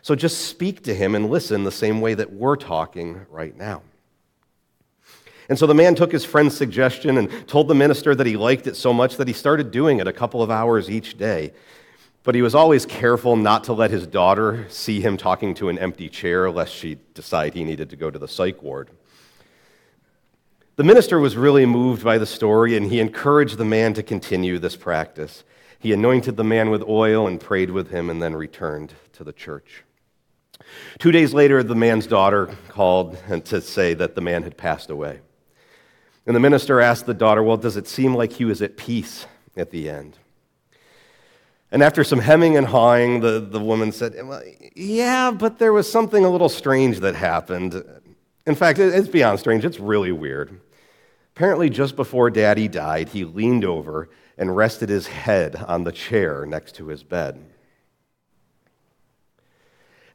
So 0.01 0.13
just 0.13 0.47
speak 0.47 0.83
to 0.83 0.93
him 0.93 1.15
and 1.15 1.29
listen 1.29 1.63
the 1.63 1.71
same 1.71 2.01
way 2.01 2.13
that 2.13 2.31
we're 2.31 2.57
talking 2.57 3.25
right 3.29 3.55
now. 3.55 3.81
And 5.49 5.57
so 5.57 5.65
the 5.65 5.73
man 5.73 5.95
took 5.95 6.11
his 6.11 6.25
friend's 6.25 6.57
suggestion 6.57 7.17
and 7.17 7.47
told 7.47 7.69
the 7.69 7.75
minister 7.75 8.13
that 8.13 8.27
he 8.27 8.35
liked 8.35 8.67
it 8.67 8.75
so 8.75 8.91
much 8.91 9.15
that 9.17 9.27
he 9.27 9.33
started 9.33 9.71
doing 9.71 9.99
it 9.99 10.07
a 10.07 10.13
couple 10.13 10.43
of 10.43 10.51
hours 10.51 10.89
each 10.89 11.17
day. 11.17 11.53
But 12.27 12.35
he 12.35 12.41
was 12.41 12.55
always 12.55 12.85
careful 12.85 13.37
not 13.37 13.63
to 13.63 13.73
let 13.73 13.89
his 13.89 14.05
daughter 14.05 14.65
see 14.67 14.99
him 14.99 15.15
talking 15.15 15.53
to 15.53 15.69
an 15.69 15.79
empty 15.79 16.09
chair 16.09 16.51
lest 16.51 16.75
she 16.75 16.97
decide 17.13 17.53
he 17.53 17.63
needed 17.63 17.89
to 17.91 17.95
go 17.95 18.11
to 18.11 18.19
the 18.19 18.27
psych 18.27 18.61
ward. 18.61 18.89
The 20.75 20.83
minister 20.83 21.19
was 21.19 21.37
really 21.37 21.65
moved 21.65 22.03
by 22.03 22.17
the 22.17 22.25
story 22.25 22.75
and 22.75 22.91
he 22.91 22.99
encouraged 22.99 23.57
the 23.57 23.63
man 23.63 23.93
to 23.93 24.03
continue 24.03 24.59
this 24.59 24.75
practice. 24.75 25.45
He 25.79 25.93
anointed 25.93 26.35
the 26.35 26.43
man 26.43 26.69
with 26.69 26.83
oil 26.83 27.27
and 27.27 27.39
prayed 27.39 27.71
with 27.71 27.91
him 27.91 28.09
and 28.09 28.21
then 28.21 28.35
returned 28.35 28.93
to 29.13 29.23
the 29.23 29.31
church. 29.31 29.85
Two 30.99 31.13
days 31.13 31.33
later, 31.33 31.63
the 31.63 31.75
man's 31.75 32.07
daughter 32.07 32.49
called 32.67 33.17
to 33.45 33.61
say 33.61 33.93
that 33.93 34.15
the 34.15 34.21
man 34.21 34.43
had 34.43 34.57
passed 34.57 34.89
away. 34.89 35.21
And 36.25 36.35
the 36.35 36.41
minister 36.41 36.81
asked 36.81 37.05
the 37.05 37.13
daughter, 37.13 37.41
Well, 37.41 37.55
does 37.55 37.77
it 37.77 37.87
seem 37.87 38.13
like 38.13 38.33
he 38.33 38.43
was 38.43 38.61
at 38.61 38.75
peace 38.75 39.27
at 39.55 39.71
the 39.71 39.89
end? 39.89 40.17
And 41.71 41.83
after 41.83 42.03
some 42.03 42.19
hemming 42.19 42.55
and 42.55 42.65
hawing, 42.65 43.19
the, 43.19 43.39
the 43.39 43.59
woman 43.59 43.91
said, 43.91 44.15
well, 44.25 44.41
Yeah, 44.75 45.31
but 45.31 45.59
there 45.59 45.73
was 45.73 45.91
something 45.91 46.23
a 46.23 46.29
little 46.29 46.49
strange 46.49 46.99
that 46.99 47.15
happened. 47.15 47.83
In 48.45 48.55
fact, 48.55 48.79
it's 48.79 49.09
beyond 49.09 49.39
strange, 49.39 49.65
it's 49.65 49.79
really 49.79 50.11
weird. 50.11 50.61
Apparently, 51.35 51.69
just 51.69 51.95
before 51.95 52.29
daddy 52.29 52.67
died, 52.67 53.09
he 53.09 53.23
leaned 53.23 53.65
over 53.65 54.09
and 54.37 54.55
rested 54.55 54.89
his 54.89 55.07
head 55.07 55.55
on 55.55 55.83
the 55.83 55.91
chair 55.91 56.45
next 56.45 56.75
to 56.75 56.87
his 56.87 57.03
bed. 57.03 57.43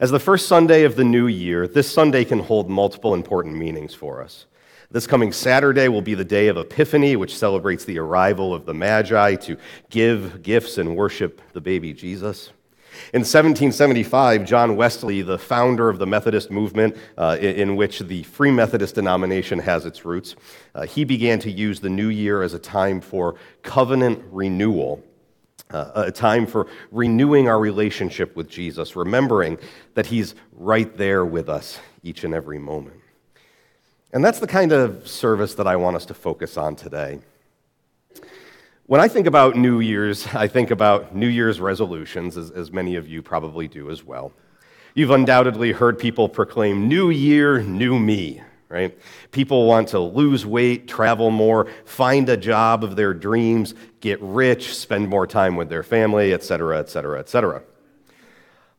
As 0.00 0.10
the 0.10 0.18
first 0.18 0.48
Sunday 0.48 0.82
of 0.82 0.96
the 0.96 1.04
new 1.04 1.28
year, 1.28 1.68
this 1.68 1.88
Sunday 1.88 2.24
can 2.24 2.40
hold 2.40 2.68
multiple 2.68 3.14
important 3.14 3.56
meanings 3.56 3.94
for 3.94 4.20
us. 4.20 4.46
This 4.92 5.06
coming 5.06 5.32
Saturday 5.32 5.88
will 5.88 6.02
be 6.02 6.12
the 6.12 6.22
day 6.22 6.48
of 6.48 6.58
Epiphany, 6.58 7.16
which 7.16 7.34
celebrates 7.34 7.86
the 7.86 7.98
arrival 7.98 8.52
of 8.52 8.66
the 8.66 8.74
Magi 8.74 9.36
to 9.36 9.56
give 9.88 10.42
gifts 10.42 10.76
and 10.76 10.94
worship 10.94 11.40
the 11.54 11.62
baby 11.62 11.94
Jesus. 11.94 12.50
In 13.14 13.20
1775, 13.20 14.44
John 14.44 14.76
Wesley, 14.76 15.22
the 15.22 15.38
founder 15.38 15.88
of 15.88 15.98
the 15.98 16.06
Methodist 16.06 16.50
movement, 16.50 16.94
uh, 17.16 17.38
in 17.40 17.74
which 17.74 18.00
the 18.00 18.22
Free 18.24 18.50
Methodist 18.50 18.96
denomination 18.96 19.58
has 19.60 19.86
its 19.86 20.04
roots, 20.04 20.36
uh, 20.74 20.82
he 20.82 21.04
began 21.04 21.38
to 21.38 21.50
use 21.50 21.80
the 21.80 21.88
new 21.88 22.08
year 22.08 22.42
as 22.42 22.52
a 22.52 22.58
time 22.58 23.00
for 23.00 23.36
covenant 23.62 24.22
renewal 24.30 25.02
uh, 25.70 25.90
a 25.94 26.12
time 26.12 26.46
for 26.46 26.66
renewing 26.90 27.48
our 27.48 27.58
relationship 27.58 28.36
with 28.36 28.46
Jesus, 28.46 28.94
remembering 28.94 29.56
that 29.94 30.04
He's 30.04 30.34
right 30.52 30.94
there 30.98 31.24
with 31.24 31.48
us 31.48 31.80
each 32.02 32.24
and 32.24 32.34
every 32.34 32.58
moment. 32.58 33.01
And 34.12 34.22
that's 34.22 34.40
the 34.40 34.46
kind 34.46 34.72
of 34.72 35.08
service 35.08 35.54
that 35.54 35.66
I 35.66 35.76
want 35.76 35.96
us 35.96 36.04
to 36.06 36.14
focus 36.14 36.58
on 36.58 36.76
today. 36.76 37.20
When 38.84 39.00
I 39.00 39.08
think 39.08 39.26
about 39.26 39.56
New 39.56 39.80
Year's, 39.80 40.26
I 40.34 40.48
think 40.48 40.70
about 40.70 41.14
New 41.14 41.28
Year's 41.28 41.60
resolutions, 41.60 42.36
as, 42.36 42.50
as 42.50 42.70
many 42.70 42.96
of 42.96 43.08
you 43.08 43.22
probably 43.22 43.68
do 43.68 43.90
as 43.90 44.04
well. 44.04 44.32
You've 44.94 45.10
undoubtedly 45.10 45.72
heard 45.72 45.98
people 45.98 46.28
proclaim, 46.28 46.88
New 46.88 47.08
Year, 47.08 47.62
New 47.62 47.98
Me, 47.98 48.42
right? 48.68 48.98
People 49.30 49.66
want 49.66 49.88
to 49.88 49.98
lose 49.98 50.44
weight, 50.44 50.86
travel 50.86 51.30
more, 51.30 51.68
find 51.86 52.28
a 52.28 52.36
job 52.36 52.84
of 52.84 52.96
their 52.96 53.14
dreams, 53.14 53.74
get 54.00 54.20
rich, 54.20 54.76
spend 54.76 55.08
more 55.08 55.26
time 55.26 55.56
with 55.56 55.70
their 55.70 55.82
family, 55.82 56.34
etc., 56.34 56.78
etc., 56.78 57.20
etc. 57.20 57.62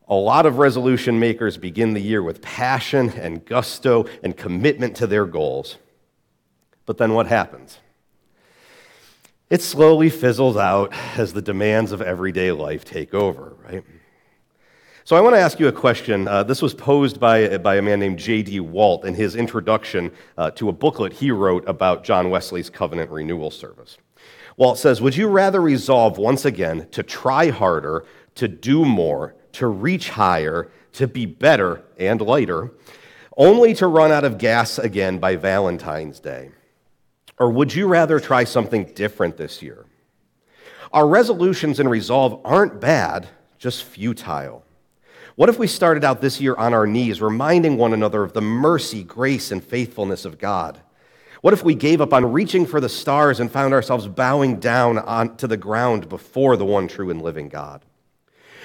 A 0.08 0.14
lot 0.14 0.44
of 0.44 0.58
resolution 0.58 1.18
makers 1.18 1.56
begin 1.56 1.94
the 1.94 2.00
year 2.00 2.22
with 2.22 2.42
passion 2.42 3.10
and 3.10 3.44
gusto 3.44 4.06
and 4.22 4.36
commitment 4.36 4.96
to 4.96 5.06
their 5.06 5.24
goals. 5.24 5.78
But 6.84 6.98
then 6.98 7.14
what 7.14 7.26
happens? 7.26 7.78
It 9.48 9.62
slowly 9.62 10.10
fizzles 10.10 10.56
out 10.56 10.92
as 11.16 11.32
the 11.32 11.42
demands 11.42 11.92
of 11.92 12.02
everyday 12.02 12.52
life 12.52 12.84
take 12.84 13.14
over, 13.14 13.56
right? 13.64 13.84
So 15.04 15.16
I 15.16 15.20
want 15.20 15.36
to 15.36 15.40
ask 15.40 15.60
you 15.60 15.68
a 15.68 15.72
question. 15.72 16.26
Uh, 16.26 16.42
this 16.42 16.62
was 16.62 16.72
posed 16.72 17.20
by, 17.20 17.58
by 17.58 17.76
a 17.76 17.82
man 17.82 18.00
named 18.00 18.18
J.D. 18.18 18.60
Walt 18.60 19.04
in 19.04 19.14
his 19.14 19.36
introduction 19.36 20.10
uh, 20.38 20.50
to 20.52 20.70
a 20.70 20.72
booklet 20.72 21.12
he 21.12 21.30
wrote 21.30 21.62
about 21.68 22.04
John 22.04 22.30
Wesley's 22.30 22.70
covenant 22.70 23.10
renewal 23.10 23.50
service. 23.50 23.98
Walt 24.56 24.78
says, 24.78 25.02
Would 25.02 25.16
you 25.16 25.28
rather 25.28 25.60
resolve 25.60 26.16
once 26.16 26.46
again 26.46 26.88
to 26.92 27.02
try 27.02 27.50
harder, 27.50 28.06
to 28.36 28.48
do 28.48 28.84
more, 28.84 29.34
to 29.54 29.66
reach 29.66 30.10
higher, 30.10 30.70
to 30.92 31.06
be 31.06 31.26
better 31.26 31.82
and 31.98 32.20
lighter, 32.20 32.72
only 33.36 33.74
to 33.74 33.86
run 33.86 34.12
out 34.12 34.24
of 34.24 34.38
gas 34.38 34.78
again 34.78 35.18
by 35.18 35.36
Valentine's 35.36 36.20
Day? 36.20 36.50
Or 37.38 37.50
would 37.50 37.74
you 37.74 37.88
rather 37.88 38.20
try 38.20 38.44
something 38.44 38.84
different 38.94 39.36
this 39.36 39.62
year? 39.62 39.86
Our 40.92 41.08
resolutions 41.08 41.80
and 41.80 41.90
resolve 41.90 42.40
aren't 42.44 42.80
bad, 42.80 43.28
just 43.58 43.82
futile. 43.82 44.64
What 45.34 45.48
if 45.48 45.58
we 45.58 45.66
started 45.66 46.04
out 46.04 46.20
this 46.20 46.40
year 46.40 46.54
on 46.54 46.72
our 46.72 46.86
knees, 46.86 47.20
reminding 47.20 47.76
one 47.76 47.92
another 47.92 48.22
of 48.22 48.32
the 48.32 48.40
mercy, 48.40 49.02
grace, 49.02 49.50
and 49.50 49.64
faithfulness 49.64 50.24
of 50.24 50.38
God? 50.38 50.80
What 51.40 51.52
if 51.52 51.64
we 51.64 51.74
gave 51.74 52.00
up 52.00 52.12
on 52.14 52.32
reaching 52.32 52.64
for 52.64 52.80
the 52.80 52.88
stars 52.88 53.40
and 53.40 53.50
found 53.50 53.74
ourselves 53.74 54.06
bowing 54.06 54.60
down 54.60 54.98
onto 54.98 55.48
the 55.48 55.56
ground 55.56 56.08
before 56.08 56.56
the 56.56 56.64
one 56.64 56.86
true 56.86 57.10
and 57.10 57.20
living 57.20 57.48
God? 57.48 57.84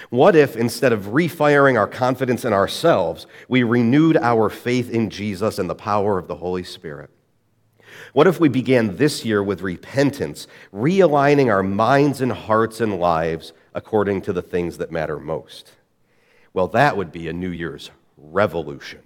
What 0.10 0.36
if, 0.36 0.56
instead 0.56 0.93
of 0.93 1.14
refiring 1.14 1.78
our 1.78 1.88
confidence 1.88 2.45
in 2.45 2.54
ourselves, 2.54 3.28
we 3.47 3.64
renewed 3.64 4.18
our 4.18 4.50
faith 4.50 4.89
in 4.89 5.10
Jesus 5.10 5.60
and 5.60 5.70
the 5.70 5.76
power 5.76 6.18
of 6.18 6.28
the 6.28 6.36
Holy 6.36 6.64
Spirit? 6.64 7.10
What 8.14 8.28
if 8.28 8.39
we 8.39 8.50
began 8.50 8.95
this 8.95 9.24
year 9.24 9.43
with 9.43 9.62
repentance, 9.62 10.47
realigning 10.74 11.52
our 11.52 11.64
minds 11.64 12.22
and 12.22 12.32
hearts 12.32 12.82
and 12.82 13.00
lives 13.00 13.54
according 13.74 14.22
to 14.24 14.34
the 14.34 14.41
things 14.41 14.78
that 14.78 14.91
matter 14.91 15.20
most? 15.20 15.72
Well, 16.54 16.68
that 16.70 16.97
would 16.97 17.12
be 17.12 17.28
a 17.28 17.34
New 17.34 17.52
Year's 17.52 17.91
revolution. 18.18 19.02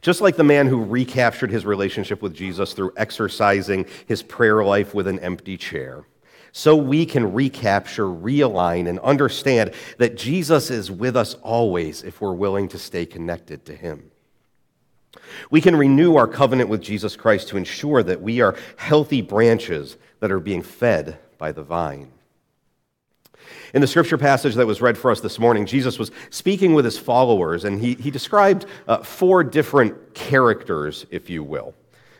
Just 0.00 0.20
like 0.20 0.36
the 0.36 0.44
man 0.44 0.66
who 0.68 0.82
recaptured 0.82 1.50
his 1.50 1.66
relationship 1.66 2.22
with 2.22 2.34
Jesus 2.34 2.72
through 2.72 2.92
exercising 2.96 3.86
his 4.06 4.22
prayer 4.22 4.64
life 4.64 4.94
with 4.94 5.06
an 5.06 5.18
empty 5.18 5.56
chair, 5.56 6.04
so 6.52 6.76
we 6.76 7.06
can 7.06 7.32
recapture, 7.32 8.04
realign, 8.04 8.88
and 8.88 8.98
understand 9.00 9.72
that 9.96 10.16
Jesus 10.16 10.70
is 10.70 10.90
with 10.90 11.16
us 11.16 11.34
always 11.42 12.02
if 12.02 12.20
we're 12.20 12.34
willing 12.34 12.68
to 12.68 12.78
stay 12.78 13.06
connected 13.06 13.64
to 13.64 13.74
him. 13.74 14.10
We 15.50 15.62
can 15.62 15.76
renew 15.76 16.16
our 16.16 16.28
covenant 16.28 16.68
with 16.68 16.82
Jesus 16.82 17.16
Christ 17.16 17.48
to 17.48 17.56
ensure 17.56 18.02
that 18.02 18.20
we 18.20 18.40
are 18.40 18.56
healthy 18.76 19.22
branches 19.22 19.96
that 20.20 20.30
are 20.30 20.40
being 20.40 20.62
fed 20.62 21.18
by 21.38 21.52
the 21.52 21.62
vine. 21.62 22.12
In 23.74 23.80
the 23.80 23.86
scripture 23.86 24.18
passage 24.18 24.54
that 24.54 24.66
was 24.66 24.82
read 24.82 24.98
for 24.98 25.10
us 25.10 25.20
this 25.20 25.38
morning, 25.38 25.64
Jesus 25.64 25.98
was 25.98 26.10
speaking 26.28 26.74
with 26.74 26.84
his 26.84 26.98
followers, 26.98 27.64
and 27.64 27.80
he, 27.80 27.94
he 27.94 28.10
described 28.10 28.66
uh, 28.86 28.98
four 28.98 29.42
different 29.42 30.14
characters, 30.14 31.06
if 31.10 31.30
you 31.30 31.42
will. 31.42 31.74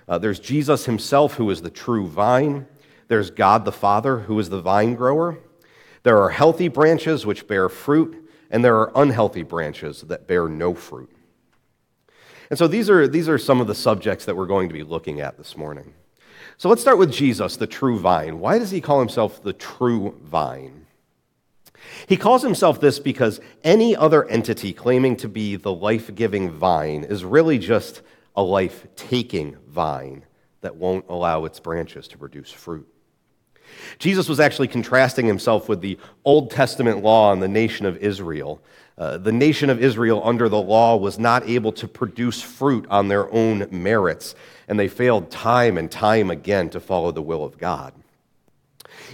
Uh, 0.09 0.19
there's 0.19 0.41
Jesus 0.41 0.87
himself, 0.87 1.35
who 1.35 1.51
is 1.51 1.61
the 1.63 1.71
true 1.71 2.07
vine. 2.07 2.67
There's 3.13 3.31
God 3.31 3.67
the 3.67 3.73
Father, 3.73 4.21
who 4.21 4.39
is 4.39 4.49
the 4.49 4.63
vine 4.63 4.95
grower. 4.95 5.39
There 6.03 6.23
are 6.23 6.31
healthy 6.31 6.69
branches 6.69 7.27
which 7.27 7.47
bear 7.47 7.69
fruit, 7.69 8.27
and 8.51 8.65
there 8.65 8.77
are 8.77 8.91
unhealthy 8.95 9.43
branches 9.43 10.01
that 10.09 10.27
bear 10.27 10.49
no 10.49 10.73
fruit. 10.73 11.15
And 12.49 12.59
so 12.59 12.67
these 12.67 12.89
are, 12.89 13.07
these 13.07 13.29
are 13.29 13.37
some 13.37 13.61
of 13.61 13.67
the 13.67 13.75
subjects 13.75 14.25
that 14.25 14.35
we're 14.35 14.47
going 14.47 14.71
to 14.71 14.73
be 14.73 14.83
looking 14.83 15.21
at 15.21 15.37
this 15.37 15.59
morning. 15.59 15.93
So 16.57 16.71
let's 16.71 16.81
start 16.81 16.97
with 16.97 17.13
Jesus, 17.13 17.59
the 17.59 17.67
true 17.67 17.99
vine. 17.99 18.39
Why 18.39 18.59
does 18.59 18.71
he 18.71 18.81
call 18.81 19.01
himself 19.01 19.43
the 19.43 19.53
true 19.53 20.19
vine? 20.25 20.87
He 22.07 22.17
calls 22.17 22.43
himself 22.43 22.81
this 22.81 22.99
because 22.99 23.43
any 23.63 23.95
other 23.95 24.25
entity 24.25 24.73
claiming 24.73 25.17
to 25.17 25.29
be 25.29 25.57
the 25.57 25.75
life 25.75 26.15
giving 26.15 26.51
vine 26.51 27.05
is 27.05 27.27
really 27.27 27.59
just 27.59 28.01
a 28.35 28.43
life 28.43 28.87
taking 28.97 29.59
vine 29.69 30.25
that 30.63 30.77
won't 30.77 31.05
allow 31.11 31.45
its 31.45 31.61
branches 31.61 32.09
to 32.09 32.17
produce 32.17 32.51
fruit. 32.51 32.89
Jesus 33.99 34.29
was 34.29 34.41
actually 34.41 34.69
contrasting 34.69 35.27
himself 35.27 35.69
with 35.69 35.81
the 35.81 35.99
Old 36.25 36.51
Testament 36.51 37.03
law 37.03 37.33
and 37.33 37.43
the 37.43 37.49
nation 37.49 37.87
of 37.87 37.97
Israel. 37.99 38.61
Uh, 38.99 39.19
the 39.19 39.33
nation 39.33 39.71
of 39.71 39.83
Israel, 39.83 40.21
under 40.25 40.49
the 40.49 40.61
law, 40.61 40.97
was 40.97 41.19
not 41.19 41.49
able 41.49 41.73
to 41.73 41.89
produce 41.89 42.43
fruit 42.43 42.87
on 42.91 43.09
their 43.09 43.33
own 43.33 43.67
merits, 43.71 44.35
and 44.69 44.79
they 44.79 44.89
failed 44.89 45.31
time 45.31 45.79
and 45.79 45.91
time 45.91 46.31
again 46.31 46.69
to 46.71 46.79
follow 46.79 47.11
the 47.11 47.23
will 47.23 47.45
of 47.45 47.59
God. 47.59 47.95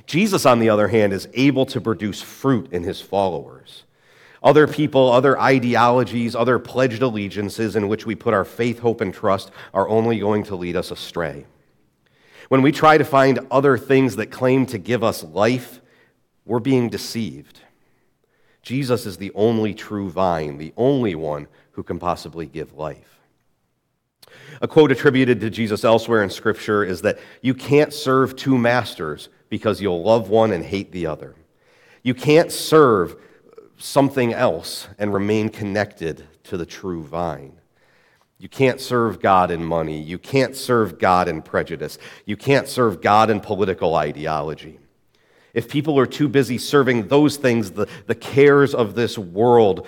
Jesus, 0.06 0.44
on 0.44 0.58
the 0.58 0.68
other 0.68 0.88
hand, 0.88 1.12
is 1.12 1.28
able 1.34 1.64
to 1.66 1.80
produce 1.80 2.20
fruit 2.20 2.72
in 2.72 2.82
his 2.82 3.00
followers. 3.00 3.84
Other 4.42 4.66
people, 4.66 5.10
other 5.10 5.40
ideologies, 5.40 6.36
other 6.36 6.58
pledged 6.58 7.02
allegiances 7.02 7.74
in 7.74 7.88
which 7.88 8.06
we 8.06 8.14
put 8.14 8.34
our 8.34 8.44
faith, 8.44 8.78
hope, 8.78 9.00
and 9.00 9.12
trust 9.12 9.50
are 9.74 9.88
only 9.88 10.18
going 10.18 10.44
to 10.44 10.56
lead 10.56 10.76
us 10.76 10.90
astray. 10.90 11.44
When 12.48 12.62
we 12.62 12.72
try 12.72 12.96
to 12.98 13.04
find 13.04 13.40
other 13.50 13.76
things 13.76 14.16
that 14.16 14.30
claim 14.30 14.66
to 14.66 14.78
give 14.78 15.04
us 15.04 15.22
life, 15.22 15.80
we're 16.46 16.60
being 16.60 16.88
deceived. 16.88 17.60
Jesus 18.62 19.06
is 19.06 19.18
the 19.18 19.32
only 19.34 19.74
true 19.74 20.10
vine, 20.10 20.58
the 20.58 20.72
only 20.76 21.14
one 21.14 21.46
who 21.72 21.82
can 21.82 21.98
possibly 21.98 22.46
give 22.46 22.74
life. 22.74 23.20
A 24.60 24.68
quote 24.68 24.90
attributed 24.90 25.40
to 25.40 25.50
Jesus 25.50 25.84
elsewhere 25.84 26.22
in 26.22 26.30
Scripture 26.30 26.84
is 26.84 27.02
that 27.02 27.18
you 27.42 27.54
can't 27.54 27.92
serve 27.92 28.34
two 28.34 28.58
masters 28.58 29.28
because 29.48 29.80
you'll 29.80 30.02
love 30.02 30.28
one 30.28 30.52
and 30.52 30.64
hate 30.64 30.90
the 30.90 31.06
other. 31.06 31.34
You 32.02 32.14
can't 32.14 32.50
serve 32.50 33.16
something 33.76 34.32
else 34.32 34.88
and 34.98 35.12
remain 35.12 35.48
connected 35.50 36.26
to 36.44 36.56
the 36.56 36.66
true 36.66 37.02
vine. 37.02 37.57
You 38.38 38.48
can't 38.48 38.80
serve 38.80 39.20
God 39.20 39.50
in 39.50 39.64
money. 39.64 40.00
You 40.00 40.18
can't 40.18 40.54
serve 40.54 40.98
God 40.98 41.28
in 41.28 41.42
prejudice. 41.42 41.98
You 42.24 42.36
can't 42.36 42.68
serve 42.68 43.00
God 43.00 43.30
in 43.30 43.40
political 43.40 43.96
ideology. 43.96 44.78
If 45.54 45.68
people 45.68 45.98
are 45.98 46.06
too 46.06 46.28
busy 46.28 46.56
serving 46.56 47.08
those 47.08 47.36
things, 47.36 47.72
the, 47.72 47.88
the 48.06 48.14
cares 48.14 48.74
of 48.74 48.94
this 48.94 49.18
world, 49.18 49.86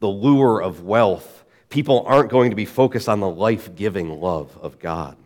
the 0.00 0.08
lure 0.08 0.60
of 0.60 0.82
wealth, 0.82 1.44
people 1.70 2.04
aren't 2.06 2.30
going 2.30 2.50
to 2.50 2.56
be 2.56 2.66
focused 2.66 3.08
on 3.08 3.20
the 3.20 3.28
life 3.28 3.74
giving 3.74 4.20
love 4.20 4.56
of 4.60 4.78
God. 4.78 5.16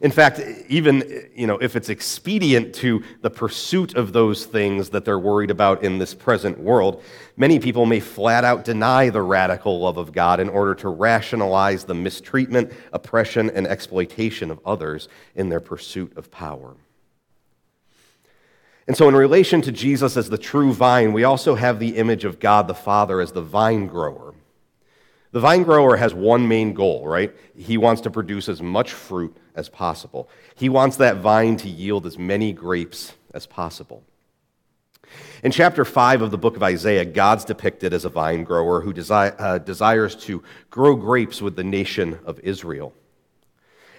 In 0.00 0.10
fact, 0.10 0.40
even 0.68 1.28
you 1.34 1.46
know, 1.46 1.58
if 1.58 1.76
it's 1.76 1.88
expedient 1.88 2.74
to 2.76 3.02
the 3.22 3.30
pursuit 3.30 3.94
of 3.94 4.12
those 4.12 4.44
things 4.46 4.90
that 4.90 5.04
they're 5.04 5.18
worried 5.18 5.50
about 5.50 5.82
in 5.82 5.98
this 5.98 6.14
present 6.14 6.58
world, 6.58 7.02
many 7.36 7.58
people 7.58 7.86
may 7.86 8.00
flat 8.00 8.44
out 8.44 8.64
deny 8.64 9.10
the 9.10 9.22
radical 9.22 9.80
love 9.80 9.96
of 9.96 10.12
God 10.12 10.40
in 10.40 10.48
order 10.48 10.74
to 10.76 10.88
rationalize 10.88 11.84
the 11.84 11.94
mistreatment, 11.94 12.72
oppression, 12.92 13.50
and 13.50 13.66
exploitation 13.66 14.50
of 14.50 14.60
others 14.64 15.08
in 15.34 15.48
their 15.48 15.60
pursuit 15.60 16.16
of 16.16 16.30
power. 16.30 16.74
And 18.86 18.96
so, 18.96 19.08
in 19.08 19.16
relation 19.16 19.62
to 19.62 19.72
Jesus 19.72 20.16
as 20.16 20.28
the 20.28 20.36
true 20.36 20.72
vine, 20.72 21.12
we 21.14 21.24
also 21.24 21.54
have 21.54 21.78
the 21.78 21.96
image 21.96 22.24
of 22.24 22.38
God 22.38 22.68
the 22.68 22.74
Father 22.74 23.20
as 23.20 23.32
the 23.32 23.40
vine 23.40 23.86
grower. 23.86 24.33
The 25.34 25.40
vine 25.40 25.64
grower 25.64 25.96
has 25.96 26.14
one 26.14 26.46
main 26.46 26.74
goal, 26.74 27.08
right? 27.08 27.34
He 27.56 27.76
wants 27.76 28.02
to 28.02 28.10
produce 28.10 28.48
as 28.48 28.62
much 28.62 28.92
fruit 28.92 29.36
as 29.56 29.68
possible. 29.68 30.28
He 30.54 30.68
wants 30.68 30.96
that 30.98 31.16
vine 31.16 31.56
to 31.56 31.68
yield 31.68 32.06
as 32.06 32.16
many 32.16 32.52
grapes 32.52 33.14
as 33.32 33.44
possible. 33.44 34.04
In 35.42 35.50
chapter 35.50 35.84
5 35.84 36.22
of 36.22 36.30
the 36.30 36.38
book 36.38 36.54
of 36.54 36.62
Isaiah, 36.62 37.04
God's 37.04 37.44
depicted 37.44 37.92
as 37.92 38.04
a 38.04 38.10
vine 38.10 38.44
grower 38.44 38.80
who 38.80 38.94
desi- 38.94 39.34
uh, 39.40 39.58
desires 39.58 40.14
to 40.26 40.40
grow 40.70 40.94
grapes 40.94 41.42
with 41.42 41.56
the 41.56 41.64
nation 41.64 42.20
of 42.24 42.38
Israel. 42.44 42.94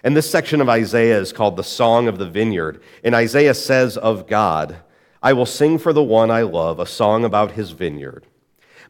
And 0.05 0.15
this 0.15 0.31
section 0.31 0.61
of 0.61 0.69
Isaiah 0.69 1.19
is 1.19 1.33
called 1.33 1.57
the 1.57 1.65
Song 1.65 2.07
of 2.07 2.17
the 2.17 2.29
Vineyard. 2.29 2.81
And 3.03 3.13
Isaiah 3.13 3.55
says 3.55 3.97
of 3.97 4.25
God, 4.25 4.77
I 5.21 5.33
will 5.33 5.45
sing 5.45 5.79
for 5.79 5.91
the 5.91 6.01
one 6.01 6.31
I 6.31 6.43
love 6.43 6.79
a 6.79 6.85
song 6.85 7.25
about 7.25 7.51
his 7.51 7.71
vineyard. 7.71 8.25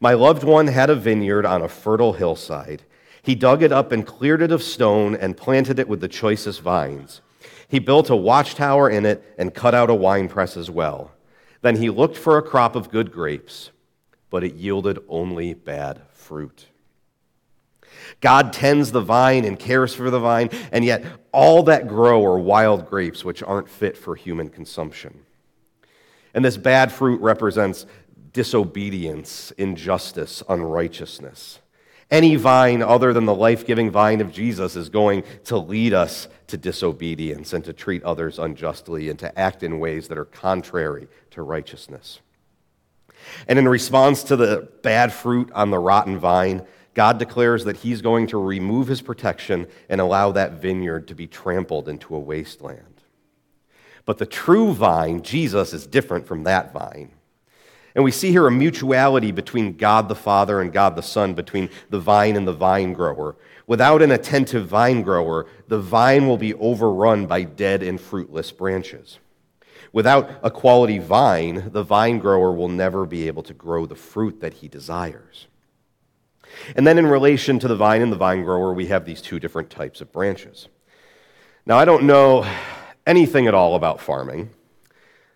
My 0.06 0.14
loved 0.14 0.44
one 0.44 0.68
had 0.68 0.92
a 0.92 0.96
vineyard 0.96 1.48
on 1.48 1.64
a 1.64 1.68
fertile 1.68 2.14
hillside. 2.14 2.84
He 3.24 3.34
dug 3.34 3.64
it 3.64 3.72
up 3.72 3.92
and 3.92 4.06
cleared 4.06 4.44
it 4.44 4.52
of 4.52 4.62
stone 4.62 5.16
and 5.16 5.36
planted 5.36 5.80
it 5.80 5.88
with 5.88 6.00
the 6.00 6.08
choicest 6.08 6.62
vines. 6.62 7.22
He 7.68 7.80
built 7.80 8.12
a 8.12 8.16
watchtower 8.16 8.88
in 8.88 9.04
it 9.08 9.24
and 9.40 9.52
cut 9.52 9.74
out 9.74 9.90
a 9.90 9.96
winepress 9.96 10.58
as 10.58 10.70
well. 10.70 11.12
Then 11.64 11.78
he 11.78 11.90
looked 11.90 12.18
for 12.18 12.38
a 12.38 12.44
crop 12.44 12.76
of 12.76 12.92
good 12.92 13.12
grapes, 13.12 13.72
but 14.30 14.44
it 14.44 14.54
yielded 14.54 15.00
only 15.10 15.56
bad 15.56 16.04
fruit. 16.14 16.68
God 18.22 18.54
tends 18.54 18.92
the 18.92 19.02
vine 19.02 19.44
and 19.44 19.58
cares 19.58 19.96
for 19.96 20.12
the 20.12 20.20
vine, 20.20 20.52
and 20.72 20.86
yet 20.86 21.04
all 21.32 21.64
that 21.64 21.88
grow 21.88 22.24
are 22.24 22.38
wild 22.38 22.88
grapes 22.88 23.26
which 23.26 23.42
aren't 23.42 23.70
fit 23.70 23.98
for 23.98 24.16
human 24.16 24.50
consumption. 24.50 25.26
And 26.36 26.44
this 26.44 26.58
bad 26.58 26.92
fruit 26.92 27.22
represents 27.22 27.86
disobedience, 28.36 29.52
injustice, 29.52 30.44
unrighteousness. 30.50 31.60
Any 32.12 32.36
vine 32.36 32.84
other 32.84 33.14
than 33.14 33.24
the 33.24 33.34
life 33.34 33.66
giving 33.66 33.90
vine 33.90 34.20
of 34.20 34.34
Jesus 34.34 34.76
is 34.76 34.90
going 34.90 35.24
to 35.46 35.58
lead 35.58 35.94
us 35.94 36.28
to 36.48 36.58
disobedience 36.58 37.54
and 37.54 37.64
to 37.64 37.72
treat 37.72 38.04
others 38.04 38.38
unjustly 38.38 39.10
and 39.10 39.18
to 39.20 39.40
act 39.40 39.64
in 39.64 39.80
ways 39.80 40.10
that 40.10 40.18
are 40.18 40.26
contrary 40.26 41.08
to 41.32 41.44
righteousness. 41.44 42.20
And 43.48 43.58
in 43.58 43.70
response 43.70 44.22
to 44.24 44.36
the 44.36 44.68
bad 44.84 45.14
fruit 45.14 45.50
on 45.54 45.72
the 45.72 45.80
rotten 45.80 46.20
vine, 46.20 46.68
God 46.94 47.18
declares 47.18 47.64
that 47.64 47.78
He's 47.78 48.02
going 48.02 48.28
to 48.28 48.38
remove 48.38 48.90
His 48.90 49.02
protection 49.02 49.66
and 49.88 50.02
allow 50.02 50.34
that 50.34 50.62
vineyard 50.62 51.08
to 51.08 51.16
be 51.16 51.26
trampled 51.26 51.88
into 51.88 52.14
a 52.14 52.20
wasteland. 52.20 53.02
But 54.04 54.18
the 54.18 54.26
true 54.26 54.74
vine, 54.74 55.22
Jesus, 55.22 55.72
is 55.72 55.88
different 55.88 56.28
from 56.28 56.44
that 56.44 56.74
vine. 56.74 57.12
And 57.96 58.04
we 58.04 58.12
see 58.12 58.32
here 58.32 58.46
a 58.46 58.52
mutuality 58.52 59.32
between 59.32 59.78
God 59.78 60.10
the 60.10 60.16
Father 60.16 60.60
and 60.60 60.74
God 60.74 60.98
the 60.98 61.02
Son, 61.02 61.34
between 61.34 61.70
the 61.90 62.00
vine 62.00 62.36
and 62.36 62.46
the 62.46 62.54
vine 62.54 62.92
grower. 62.92 63.38
Without 63.68 64.02
an 64.02 64.12
attentive 64.12 64.68
vine 64.68 65.02
grower, 65.02 65.48
the 65.70 65.80
vine 65.80 66.28
will 66.28 66.38
be 66.38 66.54
overrun 66.56 67.26
by 67.26 67.44
dead 67.44 67.82
and 67.82 68.00
fruitless 68.00 68.52
branches. 68.52 69.20
Without 69.94 70.30
a 70.44 70.52
quality 70.52 71.00
vine, 71.00 71.70
the 71.72 71.84
vine 71.84 72.20
grower 72.20 72.52
will 72.52 72.68
never 72.68 73.06
be 73.06 73.28
able 73.28 73.44
to 73.44 73.54
grow 73.54 73.86
the 73.86 73.96
fruit 73.96 74.42
that 74.42 74.56
he 74.56 74.68
desires. 74.68 75.48
And 76.76 76.86
then, 76.86 76.98
in 76.98 77.08
relation 77.08 77.60
to 77.60 77.68
the 77.68 77.76
vine 77.78 78.02
and 78.02 78.12
the 78.12 78.18
vine 78.18 78.44
grower, 78.44 78.74
we 78.74 78.88
have 78.88 79.06
these 79.06 79.22
two 79.22 79.40
different 79.40 79.70
types 79.70 80.02
of 80.02 80.12
branches. 80.12 80.68
Now, 81.66 81.78
I 81.78 81.86
don't 81.86 82.04
know 82.04 82.46
anything 83.08 83.48
at 83.48 83.54
all 83.54 83.76
about 83.76 84.02
farming. 84.02 84.50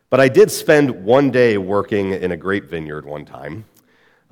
But 0.10 0.20
I 0.20 0.28
did 0.28 0.50
spend 0.50 1.06
one 1.06 1.30
day 1.30 1.60
working 1.60 2.14
in 2.14 2.32
a 2.32 2.38
grape 2.38 2.66
vineyard 2.66 3.06
one 3.06 3.26
time. 3.26 3.66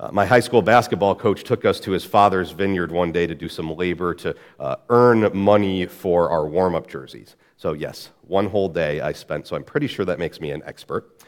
Uh, 0.00 0.10
my 0.12 0.26
high 0.26 0.40
school 0.40 0.60
basketball 0.60 1.14
coach 1.14 1.44
took 1.44 1.64
us 1.64 1.78
to 1.80 1.92
his 1.92 2.04
father's 2.04 2.50
vineyard 2.50 2.90
one 2.90 3.12
day 3.12 3.28
to 3.28 3.34
do 3.34 3.48
some 3.48 3.76
labor 3.76 4.12
to 4.14 4.34
uh, 4.58 4.76
earn 4.88 5.30
money 5.36 5.86
for 5.86 6.30
our 6.30 6.46
warm 6.46 6.74
up 6.74 6.88
jerseys. 6.88 7.36
So, 7.56 7.74
yes, 7.74 8.10
one 8.26 8.46
whole 8.46 8.68
day 8.68 9.00
I 9.00 9.12
spent, 9.12 9.46
so 9.46 9.54
I'm 9.54 9.62
pretty 9.62 9.86
sure 9.86 10.04
that 10.04 10.18
makes 10.18 10.40
me 10.40 10.50
an 10.50 10.62
expert. 10.66 11.22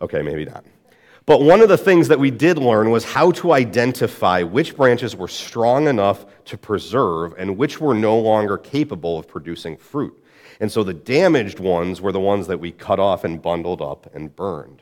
Okay, 0.00 0.22
maybe 0.22 0.46
not. 0.46 0.64
But 1.26 1.42
one 1.42 1.60
of 1.60 1.68
the 1.68 1.78
things 1.78 2.08
that 2.08 2.18
we 2.18 2.30
did 2.30 2.56
learn 2.58 2.90
was 2.90 3.04
how 3.04 3.32
to 3.32 3.52
identify 3.52 4.42
which 4.42 4.76
branches 4.76 5.14
were 5.14 5.28
strong 5.28 5.88
enough 5.88 6.24
to 6.46 6.56
preserve 6.56 7.34
and 7.38 7.56
which 7.58 7.80
were 7.80 7.94
no 7.94 8.18
longer 8.18 8.56
capable 8.56 9.18
of 9.18 9.28
producing 9.28 9.76
fruit. 9.76 10.21
And 10.62 10.70
so 10.70 10.84
the 10.84 10.94
damaged 10.94 11.58
ones 11.58 12.00
were 12.00 12.12
the 12.12 12.20
ones 12.20 12.46
that 12.46 12.60
we 12.60 12.70
cut 12.70 13.00
off 13.00 13.24
and 13.24 13.42
bundled 13.42 13.82
up 13.82 14.08
and 14.14 14.34
burned. 14.36 14.80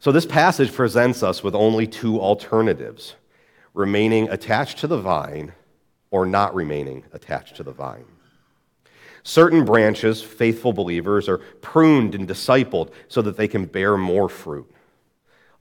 So 0.00 0.10
this 0.10 0.24
passage 0.24 0.72
presents 0.72 1.22
us 1.22 1.44
with 1.44 1.54
only 1.54 1.86
two 1.86 2.18
alternatives 2.18 3.14
remaining 3.74 4.30
attached 4.30 4.78
to 4.78 4.86
the 4.86 4.98
vine 4.98 5.52
or 6.10 6.24
not 6.24 6.54
remaining 6.54 7.04
attached 7.12 7.56
to 7.56 7.62
the 7.62 7.72
vine. 7.72 8.06
Certain 9.22 9.66
branches, 9.66 10.22
faithful 10.22 10.72
believers, 10.72 11.28
are 11.28 11.38
pruned 11.60 12.14
and 12.14 12.26
discipled 12.26 12.90
so 13.08 13.20
that 13.20 13.36
they 13.36 13.46
can 13.46 13.66
bear 13.66 13.98
more 13.98 14.30
fruit. 14.30 14.70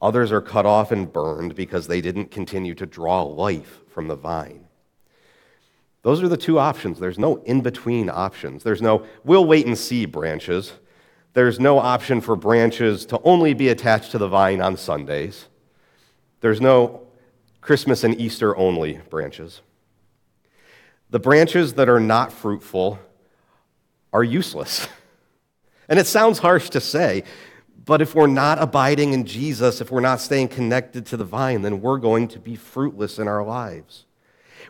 Others 0.02 0.32
are 0.32 0.42
cut 0.42 0.66
off 0.66 0.94
and 0.94 1.12
burned 1.12 1.56
because 1.56 1.88
they 1.88 2.00
didn't 2.00 2.32
continue 2.32 2.74
to 2.76 2.86
draw 2.86 3.22
life 3.22 3.82
from 3.90 4.08
the 4.08 4.16
vine. 4.16 4.66
Those 6.04 6.24
are 6.24 6.28
the 6.28 6.38
two 6.38 6.58
options. 6.58 7.00
There's 7.00 7.20
no 7.20 7.38
in 7.44 7.62
between 7.62 8.10
options. 8.10 8.64
There's 8.64 8.82
no 8.82 9.06
we'll 9.24 9.46
wait 9.46 9.66
and 9.66 9.78
see 9.78 10.06
branches. 10.06 10.74
There's 11.34 11.60
no 11.60 11.80
option 11.80 12.22
for 12.22 12.36
branches 12.36 13.06
to 13.08 13.22
only 13.24 13.54
be 13.54 13.70
attached 13.70 14.12
to 14.12 14.18
the 14.18 14.28
vine 14.28 14.62
on 14.62 14.76
Sundays. 14.76 15.48
There's 16.42 16.60
no 16.60 17.08
Christmas 17.62 18.04
and 18.04 18.20
Easter 18.20 18.58
only 18.58 19.00
branches. 19.10 19.62
The 21.12 21.20
branches 21.20 21.74
that 21.74 21.88
are 21.88 22.00
not 22.00 22.34
fruitful 22.34 23.00
are 24.12 24.24
useless. 24.24 24.88
And 25.90 26.00
it 26.00 26.08
sounds 26.08 26.40
harsh 26.40 26.70
to 26.70 26.80
say, 26.80 27.26
But 27.84 28.02
if 28.02 28.16
we're 28.16 28.26
not 28.26 28.62
abiding 28.62 29.12
in 29.12 29.26
Jesus, 29.26 29.82
if 29.82 29.92
we're 29.92 30.00
not 30.00 30.22
staying 30.22 30.48
connected 30.48 31.06
to 31.08 31.18
the 31.18 31.26
vine, 31.26 31.64
then 31.64 31.82
we're 31.82 31.98
going 31.98 32.30
to 32.30 32.40
be 32.40 32.56
fruitless 32.56 33.20
in 33.20 33.28
our 33.28 33.44
lives. 33.44 34.06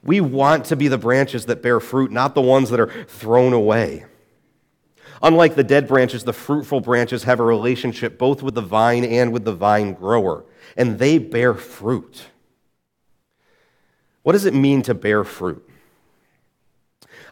We 0.04 0.20
want 0.22 0.66
to 0.66 0.76
be 0.76 0.88
the 0.88 0.98
branches 0.98 1.46
that 1.46 1.62
bear 1.62 1.80
fruit, 1.80 2.12
not 2.12 2.34
the 2.34 2.42
ones 2.42 2.70
that 2.72 2.80
are 2.80 3.06
thrown 3.06 3.54
away. 3.54 4.06
Unlike 5.24 5.56
the 5.56 5.64
dead 5.64 5.88
branches, 5.88 6.24
the 6.24 6.34
fruitful 6.34 6.82
branches 6.82 7.24
have 7.24 7.40
a 7.40 7.44
relationship 7.44 8.18
both 8.18 8.42
with 8.42 8.56
the 8.56 8.62
vine 8.62 9.06
and 9.06 9.32
with 9.32 9.46
the 9.46 9.54
vine 9.54 9.94
grower, 9.94 10.46
and 10.76 10.98
they 10.98 11.20
bear 11.20 11.54
fruit. 11.54 12.26
What 14.24 14.34
does 14.34 14.46
it 14.46 14.56
mean 14.56 14.82
to 14.84 14.94
bear 14.94 15.24
fruit? 15.24 15.68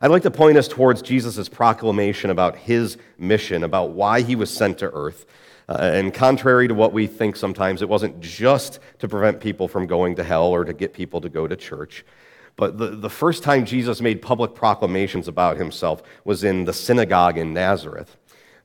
I'd 0.02 0.12
like 0.12 0.24
to 0.24 0.32
point 0.32 0.58
us 0.58 0.68
towards 0.68 1.02
Jesus' 1.02 1.50
proclamation 1.50 2.30
about 2.30 2.56
his 2.56 2.98
mission, 3.18 3.64
about 3.64 3.92
why 3.92 4.22
he 4.22 4.36
was 4.36 4.50
sent 4.50 4.78
to 4.78 4.92
earth. 4.94 5.26
Uh, 5.68 5.78
and 5.82 6.14
contrary 6.14 6.68
to 6.68 6.74
what 6.74 6.94
we 6.94 7.06
think 7.06 7.36
sometimes, 7.36 7.82
it 7.82 7.90
wasn't 7.90 8.20
just 8.22 8.80
to 9.00 9.08
prevent 9.08 9.40
people 9.40 9.68
from 9.68 9.88
going 9.88 10.16
to 10.16 10.24
hell 10.24 10.48
or 10.48 10.64
to 10.64 10.74
get 10.74 10.94
people 10.94 11.22
to 11.22 11.30
go 11.30 11.48
to 11.48 11.56
church. 11.56 12.06
But 12.60 12.78
the, 12.78 12.88
the 12.88 13.10
first 13.10 13.42
time 13.42 13.64
Jesus 13.64 14.02
made 14.02 14.22
public 14.22 14.54
proclamations 14.54 15.30
about 15.30 15.56
himself 15.56 16.04
was 16.26 16.44
in 16.44 16.66
the 16.66 16.74
synagogue 16.74 17.38
in 17.38 17.54
Nazareth. 17.54 18.18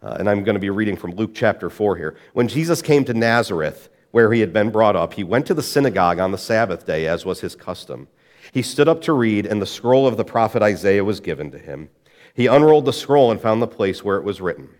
Uh, 0.02 0.16
and 0.18 0.28
I'm 0.28 0.42
going 0.42 0.56
to 0.56 0.60
be 0.60 0.68
reading 0.68 0.96
from 0.96 1.12
Luke 1.12 1.30
chapter 1.32 1.70
4 1.70 1.96
here. 1.96 2.16
When 2.32 2.48
Jesus 2.48 2.82
came 2.82 3.04
to 3.04 3.14
Nazareth, 3.14 3.88
where 4.10 4.32
he 4.32 4.40
had 4.40 4.52
been 4.52 4.70
brought 4.70 4.96
up, 4.96 5.14
he 5.14 5.22
went 5.22 5.46
to 5.46 5.54
the 5.54 5.62
synagogue 5.62 6.18
on 6.18 6.32
the 6.32 6.38
Sabbath 6.38 6.84
day, 6.84 7.06
as 7.06 7.24
was 7.24 7.40
his 7.40 7.54
custom. 7.54 8.08
He 8.50 8.62
stood 8.62 8.88
up 8.88 9.00
to 9.02 9.12
read, 9.12 9.46
and 9.46 9.62
the 9.62 9.66
scroll 9.66 10.08
of 10.08 10.16
the 10.16 10.24
prophet 10.24 10.60
Isaiah 10.60 11.04
was 11.04 11.20
given 11.20 11.52
to 11.52 11.58
him. 11.58 11.88
He 12.34 12.48
unrolled 12.48 12.86
the 12.86 12.92
scroll 12.92 13.30
and 13.30 13.40
found 13.40 13.62
the 13.62 13.68
place 13.68 14.02
where 14.02 14.16
it 14.16 14.24
was 14.24 14.40
written 14.40 14.70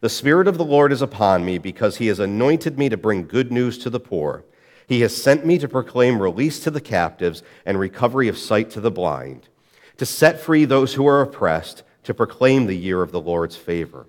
The 0.00 0.08
Spirit 0.08 0.48
of 0.48 0.58
the 0.58 0.64
Lord 0.64 0.90
is 0.90 1.02
upon 1.02 1.44
me, 1.44 1.58
because 1.58 1.98
he 1.98 2.08
has 2.08 2.18
anointed 2.18 2.80
me 2.80 2.88
to 2.88 2.96
bring 2.96 3.28
good 3.28 3.52
news 3.52 3.78
to 3.78 3.90
the 3.90 4.00
poor. 4.00 4.44
He 4.86 5.00
has 5.00 5.16
sent 5.16 5.46
me 5.46 5.58
to 5.58 5.68
proclaim 5.68 6.20
release 6.20 6.60
to 6.60 6.70
the 6.70 6.80
captives 6.80 7.42
and 7.64 7.78
recovery 7.78 8.28
of 8.28 8.38
sight 8.38 8.70
to 8.70 8.80
the 8.80 8.90
blind, 8.90 9.48
to 9.96 10.06
set 10.06 10.40
free 10.40 10.64
those 10.64 10.94
who 10.94 11.06
are 11.06 11.22
oppressed, 11.22 11.82
to 12.04 12.14
proclaim 12.14 12.66
the 12.66 12.76
year 12.76 13.02
of 13.02 13.12
the 13.12 13.20
Lord's 13.20 13.56
favor. 13.56 14.06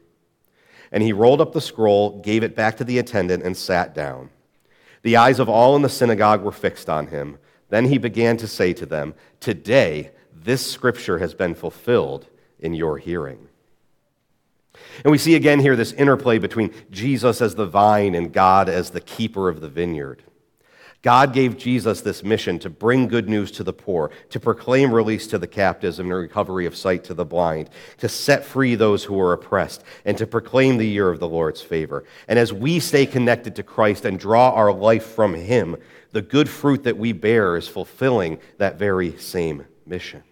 And 0.91 1.01
he 1.01 1.13
rolled 1.13 1.41
up 1.41 1.53
the 1.53 1.61
scroll, 1.61 2.21
gave 2.21 2.43
it 2.43 2.55
back 2.55 2.77
to 2.77 2.83
the 2.83 2.99
attendant, 2.99 3.43
and 3.43 3.55
sat 3.55 3.95
down. 3.95 4.29
The 5.01 5.17
eyes 5.17 5.39
of 5.39 5.49
all 5.49 5.75
in 5.75 5.81
the 5.81 5.89
synagogue 5.89 6.41
were 6.41 6.51
fixed 6.51 6.89
on 6.89 7.07
him. 7.07 7.37
Then 7.69 7.85
he 7.85 7.97
began 7.97 8.37
to 8.37 8.47
say 8.47 8.73
to 8.73 8.85
them, 8.85 9.13
Today 9.39 10.11
this 10.33 10.69
scripture 10.69 11.19
has 11.19 11.33
been 11.33 11.55
fulfilled 11.55 12.27
in 12.59 12.73
your 12.73 12.97
hearing. 12.97 13.47
And 15.03 15.11
we 15.11 15.17
see 15.17 15.35
again 15.35 15.59
here 15.59 15.75
this 15.75 15.93
interplay 15.93 16.37
between 16.37 16.73
Jesus 16.91 17.41
as 17.41 17.55
the 17.55 17.65
vine 17.65 18.15
and 18.15 18.33
God 18.33 18.69
as 18.69 18.91
the 18.91 19.01
keeper 19.01 19.49
of 19.49 19.61
the 19.61 19.69
vineyard. 19.69 20.23
God 21.05 21.33
gave 21.33 21.55
Jesus 21.55 22.01
this 22.01 22.23
mission 22.23 22.57
to 22.57 22.67
bring 22.67 23.07
good 23.07 23.29
news 23.29 23.51
to 23.51 23.63
the 23.63 23.71
poor, 23.71 24.09
to 24.31 24.39
proclaim 24.39 24.91
release 24.91 25.27
to 25.27 25.37
the 25.37 25.45
captives 25.45 25.99
and 25.99 26.11
recovery 26.11 26.65
of 26.65 26.75
sight 26.75 27.03
to 27.03 27.13
the 27.13 27.23
blind, 27.23 27.69
to 27.99 28.09
set 28.09 28.43
free 28.43 28.73
those 28.73 29.03
who 29.03 29.19
are 29.21 29.31
oppressed, 29.31 29.83
and 30.03 30.17
to 30.17 30.25
proclaim 30.25 30.77
the 30.77 30.87
year 30.87 31.07
of 31.11 31.19
the 31.19 31.27
Lord's 31.27 31.61
favor. 31.61 32.05
And 32.27 32.39
as 32.39 32.51
we 32.51 32.79
stay 32.79 33.05
connected 33.05 33.55
to 33.57 33.61
Christ 33.61 34.03
and 34.03 34.19
draw 34.19 34.49
our 34.49 34.73
life 34.73 35.05
from 35.05 35.35
Him, 35.35 35.77
the 36.11 36.23
good 36.23 36.49
fruit 36.49 36.85
that 36.85 36.97
we 36.97 37.11
bear 37.11 37.55
is 37.55 37.67
fulfilling 37.67 38.39
that 38.57 38.79
very 38.79 39.15
same 39.19 39.65
mission. 39.85 40.23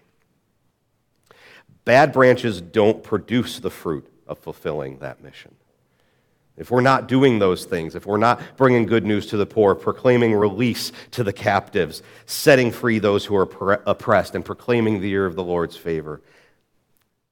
Bad 1.85 2.11
branches 2.11 2.61
don't 2.61 3.03
produce 3.03 3.59
the 3.59 3.69
fruit 3.69 4.07
of 4.25 4.39
fulfilling 4.39 4.97
that 4.97 5.23
mission. 5.23 5.53
If 6.55 6.69
we're 6.69 6.81
not 6.81 7.07
doing 7.07 7.39
those 7.39 7.65
things, 7.65 7.95
if 7.95 8.05
we're 8.05 8.17
not 8.17 8.39
bringing 8.57 8.85
good 8.85 9.05
news 9.05 9.25
to 9.27 9.37
the 9.37 9.45
poor, 9.45 9.73
proclaiming 9.73 10.35
release 10.35 10.91
to 11.11 11.23
the 11.23 11.33
captives, 11.33 12.03
setting 12.27 12.71
free 12.71 12.99
those 12.99 13.25
who 13.25 13.35
are 13.35 13.81
oppressed, 13.87 14.35
and 14.35 14.45
proclaiming 14.45 15.01
the 15.01 15.09
year 15.09 15.25
of 15.25 15.35
the 15.35 15.43
Lord's 15.43 15.75
favor, 15.75 16.21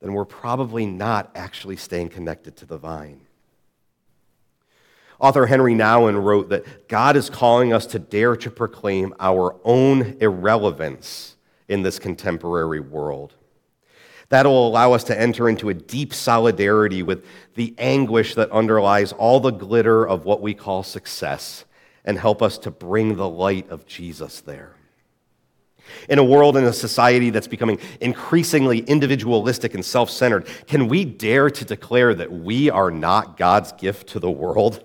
then 0.02 0.14
we're 0.14 0.26
probably 0.26 0.88
not 0.88 1.30
actually 1.36 1.76
staying 1.76 2.10
connected 2.10 2.56
to 2.58 2.66
the 2.66 2.78
vine. 2.78 3.22
Author 5.20 5.46
Henri 5.46 5.76
Nouwen 5.76 6.24
wrote 6.24 6.50
that 6.50 6.88
God 6.88 7.16
is 7.16 7.30
calling 7.30 7.74
us 7.74 7.86
to 7.88 8.00
dare 8.00 8.36
to 8.38 8.50
proclaim 8.50 9.14
our 9.20 9.56
own 9.64 10.18
irrelevance 10.20 11.36
in 11.68 11.84
this 11.84 12.00
contemporary 12.00 12.80
world. 12.80 13.36
That'll 14.32 14.66
allow 14.66 14.94
us 14.94 15.04
to 15.06 15.20
enter 15.20 15.50
into 15.50 15.68
a 15.68 15.74
deep 15.74 16.14
solidarity 16.14 17.04
with 17.04 17.26
the 17.56 17.76
anguish 17.78 18.36
that 18.36 18.50
underlies 18.50 19.12
all 19.12 19.42
the 19.42 19.52
glitter 19.52 20.08
of 20.08 20.24
what 20.24 20.42
we 20.42 20.54
call 20.54 20.84
success 20.84 21.66
and 22.06 22.18
help 22.18 22.42
us 22.42 22.58
to 22.60 22.72
bring 22.72 23.18
the 23.18 23.28
light 23.28 23.70
of 23.70 23.86
Jesus 23.86 24.40
there. 24.40 24.78
In 26.08 26.18
a 26.18 26.24
world 26.24 26.56
and 26.56 26.66
a 26.66 26.72
society 26.72 27.30
that's 27.30 27.50
becoming 27.50 27.78
increasingly 28.00 28.80
individualistic 28.80 29.74
and 29.74 29.84
self 29.84 30.10
centered, 30.10 30.48
can 30.66 30.88
we 30.88 31.04
dare 31.04 31.50
to 31.50 31.66
declare 31.66 32.16
that 32.16 32.32
we 32.32 32.70
are 32.70 32.90
not 32.90 33.36
God's 33.36 33.74
gift 33.74 34.08
to 34.10 34.20
the 34.22 34.32
world? 34.32 34.82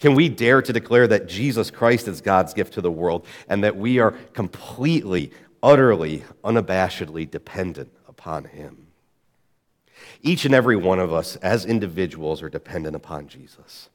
Can 0.00 0.16
we 0.16 0.28
dare 0.28 0.62
to 0.62 0.72
declare 0.72 1.06
that 1.06 1.28
Jesus 1.28 1.70
Christ 1.70 2.08
is 2.08 2.20
God's 2.20 2.54
gift 2.54 2.74
to 2.74 2.80
the 2.80 2.90
world 2.90 3.24
and 3.48 3.62
that 3.62 3.76
we 3.76 4.00
are 4.00 4.10
completely, 4.32 5.30
utterly, 5.62 6.24
unabashedly 6.42 7.30
dependent 7.30 7.92
upon 8.22 8.44
him. 8.44 8.86
Each 10.22 10.44
and 10.44 10.54
every 10.54 10.76
one 10.76 11.00
of 11.00 11.12
us, 11.12 11.34
as 11.36 11.64
individuals, 11.64 12.40
are 12.40 12.48
dependent 12.48 12.94
upon 12.94 13.26
Jesus. 13.26 13.88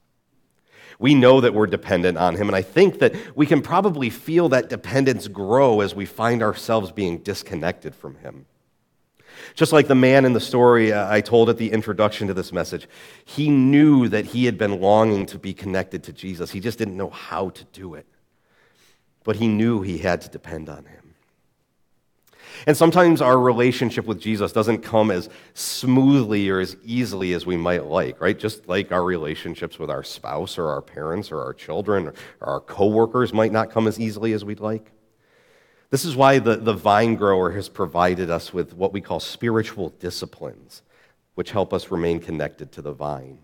We 1.00 1.16
know 1.16 1.40
that 1.40 1.54
we're 1.54 1.68
dependent 1.68 2.18
on 2.18 2.36
him, 2.36 2.48
and 2.48 2.56
I 2.56 2.62
think 2.62 3.00
that 3.00 3.16
we 3.38 3.46
can 3.46 3.62
probably 3.62 4.10
feel 4.10 4.50
that 4.50 4.68
dependence 4.68 5.30
grow 5.30 5.80
as 5.80 5.96
we 5.96 6.06
find 6.06 6.44
ourselves 6.44 6.92
being 6.92 7.20
disconnected 7.20 7.96
from 7.96 8.16
him. 8.16 8.46
Just 9.56 9.72
like 9.72 9.88
the 9.88 9.96
man 9.96 10.26
in 10.26 10.34
the 10.34 10.42
story 10.42 10.92
uh, 10.92 11.10
I 11.10 11.22
told 11.22 11.50
at 11.50 11.58
the 11.58 11.72
introduction 11.72 12.28
to 12.28 12.34
this 12.34 12.52
message, 12.52 12.88
he 13.24 13.50
knew 13.50 14.10
that 14.10 14.26
he 14.26 14.46
had 14.46 14.58
been 14.58 14.82
longing 14.82 15.26
to 15.28 15.40
be 15.40 15.54
connected 15.54 16.04
to 16.04 16.14
Jesus. 16.14 16.52
He 16.52 16.60
just 16.60 16.78
didn't 16.78 16.98
know 16.98 17.12
how 17.12 17.50
to 17.52 17.64
do 17.66 17.94
it. 17.94 18.06
But 19.24 19.38
he 19.38 19.48
knew 19.48 19.84
he 19.84 20.00
had 20.00 20.22
to 20.22 20.30
depend 20.30 20.68
on 20.68 20.86
him. 20.86 21.07
And 22.66 22.76
sometimes 22.76 23.22
our 23.22 23.39
relationship 23.39 24.05
with 24.05 24.20
Jesus 24.20 24.51
doesn't 24.51 24.80
come 24.80 25.12
as 25.12 25.30
smoothly 25.53 26.49
or 26.49 26.60
as 26.60 26.76
easily 26.84 27.34
as 27.34 27.45
we 27.45 27.58
might 27.58 27.86
like, 27.86 28.20
right? 28.20 28.38
Just 28.38 28.68
like 28.68 28.91
our 28.91 29.03
relationships 29.03 29.78
with 29.78 29.89
our 29.89 30.03
spouse 30.03 30.58
or 30.58 30.68
our 30.68 30.82
parents 30.82 31.32
or 31.32 31.41
our 31.41 31.53
children 31.53 32.08
or 32.08 32.14
our 32.41 32.60
coworkers 32.60 33.34
might 33.34 33.51
not 33.51 33.72
come 33.72 33.88
as 33.88 33.99
easily 33.99 34.34
as 34.34 34.43
we'd 34.43 34.60
like. 34.60 34.91
This 35.89 36.03
is 36.03 36.16
why 36.16 36.39
the, 36.39 36.58
the 36.58 36.74
vine 36.74 37.16
grower 37.16 37.51
has 37.51 37.70
provided 37.70 38.30
us 38.30 38.53
with 38.53 38.74
what 38.74 38.91
we 38.91 38.99
call 38.99 39.20
spiritual 39.20 39.89
disciplines, 39.99 40.82
which 41.36 41.51
help 41.51 41.74
us 41.74 41.91
remain 41.91 42.20
connected 42.20 42.72
to 42.74 42.82
the 42.82 42.91
vine. 42.91 43.39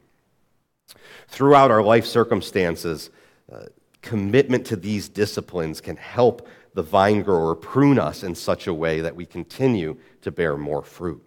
Throughout 1.27 1.71
our 1.71 1.81
life 1.81 2.05
circumstances, 2.05 3.09
uh, 3.51 3.65
commitment 4.01 4.65
to 4.67 4.75
these 4.75 5.07
disciplines 5.07 5.79
can 5.79 5.95
help 5.95 6.47
the 6.73 6.83
vine 6.83 7.21
grower 7.21 7.55
prune 7.55 7.99
us 7.99 8.23
in 8.23 8.35
such 8.35 8.67
a 8.67 8.73
way 8.73 9.01
that 9.01 9.15
we 9.15 9.25
continue 9.25 9.97
to 10.21 10.31
bear 10.31 10.57
more 10.57 10.83
fruit. 10.83 11.23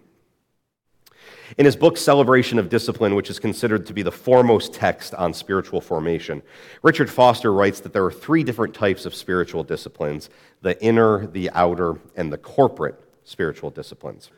In 1.58 1.64
his 1.64 1.76
book, 1.76 1.96
Celebration 1.96 2.58
of 2.58 2.68
Discipline, 2.68 3.14
which 3.14 3.30
is 3.30 3.38
considered 3.38 3.86
to 3.86 3.94
be 3.94 4.02
the 4.02 4.12
foremost 4.12 4.72
text 4.72 5.14
on 5.14 5.32
spiritual 5.32 5.80
formation, 5.80 6.42
Richard 6.82 7.08
Foster 7.08 7.52
writes 7.52 7.80
that 7.80 7.92
there 7.92 8.04
are 8.04 8.12
three 8.12 8.42
different 8.42 8.74
types 8.74 9.06
of 9.06 9.14
spiritual 9.14 9.62
disciplines 9.62 10.28
the 10.62 10.80
inner, 10.82 11.26
the 11.26 11.50
outer, 11.50 12.00
and 12.16 12.32
the 12.32 12.38
corporate 12.38 13.00
spiritual 13.24 13.70
disciplines. 13.70 14.30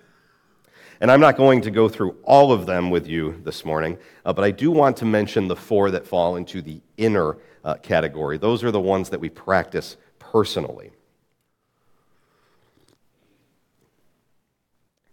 And 1.00 1.11
I'm 1.11 1.20
not 1.20 1.36
going 1.36 1.61
to 1.62 1.70
go 1.70 1.88
through 1.88 2.16
all 2.24 2.52
of 2.52 2.66
them 2.66 2.90
with 2.90 3.06
you 3.06 3.40
this 3.44 3.64
morning, 3.64 3.98
uh, 4.24 4.32
but 4.32 4.44
I 4.44 4.50
do 4.50 4.70
want 4.70 4.96
to 4.98 5.04
mention 5.04 5.46
the 5.46 5.56
four 5.56 5.90
that 5.92 6.06
fall 6.06 6.36
into 6.36 6.61
the 6.61 6.80
inner 6.96 7.38
uh, 7.64 7.74
category. 7.76 8.36
Those 8.36 8.64
are 8.64 8.72
the 8.72 8.80
ones 8.80 9.09
that 9.11 9.20
we 9.20 9.28
practice 9.28 9.96
personally. 10.18 10.90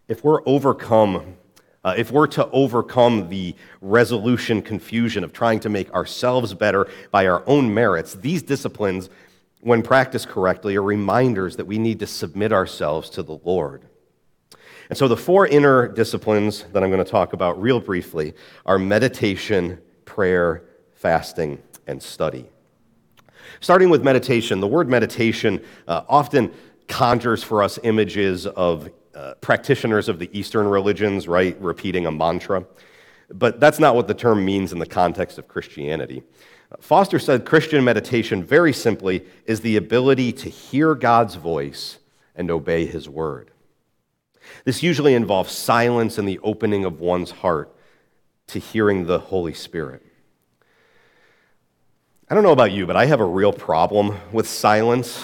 If 0.08 0.24
we're 0.24 0.41
overcome, 0.45 1.36
uh, 1.84 1.95
if 1.97 2.12
we're 2.12 2.28
to 2.28 2.49
overcome 2.51 3.30
the 3.30 3.56
resolution 3.82 4.62
confusion 4.62 5.24
of 5.24 5.34
trying 5.34 5.60
to 5.60 5.70
make 5.70 5.91
ourselves 5.93 6.53
better 6.53 6.88
by 7.12 7.28
our 7.28 7.43
own 7.47 7.74
merits, 7.74 8.16
these 8.16 8.43
disciplines, 8.43 9.10
when 9.62 9.82
practiced 9.82 10.28
correctly, 10.28 10.76
are 10.76 10.84
reminders 10.84 11.56
that 11.56 11.66
we 11.66 11.78
need 11.78 11.99
to 11.99 12.08
submit 12.08 12.51
ourselves 12.51 13.10
to 13.12 13.24
the 13.24 13.39
Lord. 13.43 13.86
And 14.89 14.97
so 14.97 15.08
the 15.08 15.18
four 15.18 15.47
inner 15.47 15.88
disciplines 15.88 16.64
that 16.74 16.84
I'm 16.84 16.91
going 16.91 17.03
to 17.03 17.10
talk 17.10 17.34
about 17.34 17.60
real 17.60 17.80
briefly 17.80 18.34
are 18.66 18.78
meditation, 18.78 19.80
prayer, 20.06 20.64
fasting, 20.93 21.62
and 21.88 22.01
study. 22.01 22.45
Starting 23.60 23.89
with 23.89 24.03
meditation, 24.03 24.60
the 24.60 24.68
word 24.68 24.88
meditation 24.88 25.64
uh, 25.88 26.03
often 26.08 26.53
conjures 26.88 27.41
for 27.41 27.64
us 27.64 27.80
images 27.84 28.45
of 28.45 28.89
uh, 29.16 29.34
practitioners 29.36 30.09
of 30.09 30.20
the 30.20 30.30
Eastern 30.38 30.68
religions, 30.68 31.28
right, 31.28 31.59
repeating 31.61 32.05
a 32.05 32.11
mantra. 32.11 32.66
but 33.30 33.59
that's 33.59 33.80
not 33.80 33.95
what 33.95 34.07
the 34.07 34.13
term 34.13 34.45
means 34.45 34.72
in 34.72 34.80
the 34.80 34.86
context 34.86 35.38
of 35.38 35.47
Christianity. 35.47 36.22
Foster 36.80 37.20
said 37.20 37.45
Christian 37.45 37.84
meditation, 37.84 38.43
very 38.43 38.74
simply, 38.74 39.26
is 39.45 39.61
the 39.61 39.78
ability 39.78 40.32
to 40.34 40.49
hear 40.49 40.95
God's 40.95 41.36
voice 41.36 41.99
and 42.36 42.51
obey 42.51 42.86
his 42.86 43.07
word. 43.07 43.51
This 44.63 44.84
usually 44.84 45.13
involves 45.13 45.51
silence 45.51 46.18
and 46.18 46.28
the 46.28 46.39
opening 46.43 46.86
of 46.86 46.99
one's 46.99 47.32
heart 47.32 47.76
to 48.47 48.59
hearing 48.59 49.05
the 49.05 49.20
Holy 49.20 49.53
Spirit. 49.53 50.05
I 52.30 52.36
don't 52.36 52.43
know 52.43 52.51
about 52.51 52.72
you, 52.72 52.86
but 52.86 52.95
I 52.95 53.05
have 53.05 53.22
a 53.22 53.26
real 53.26 53.53
problem 53.53 54.18
with 54.32 54.47
silence. 54.47 55.24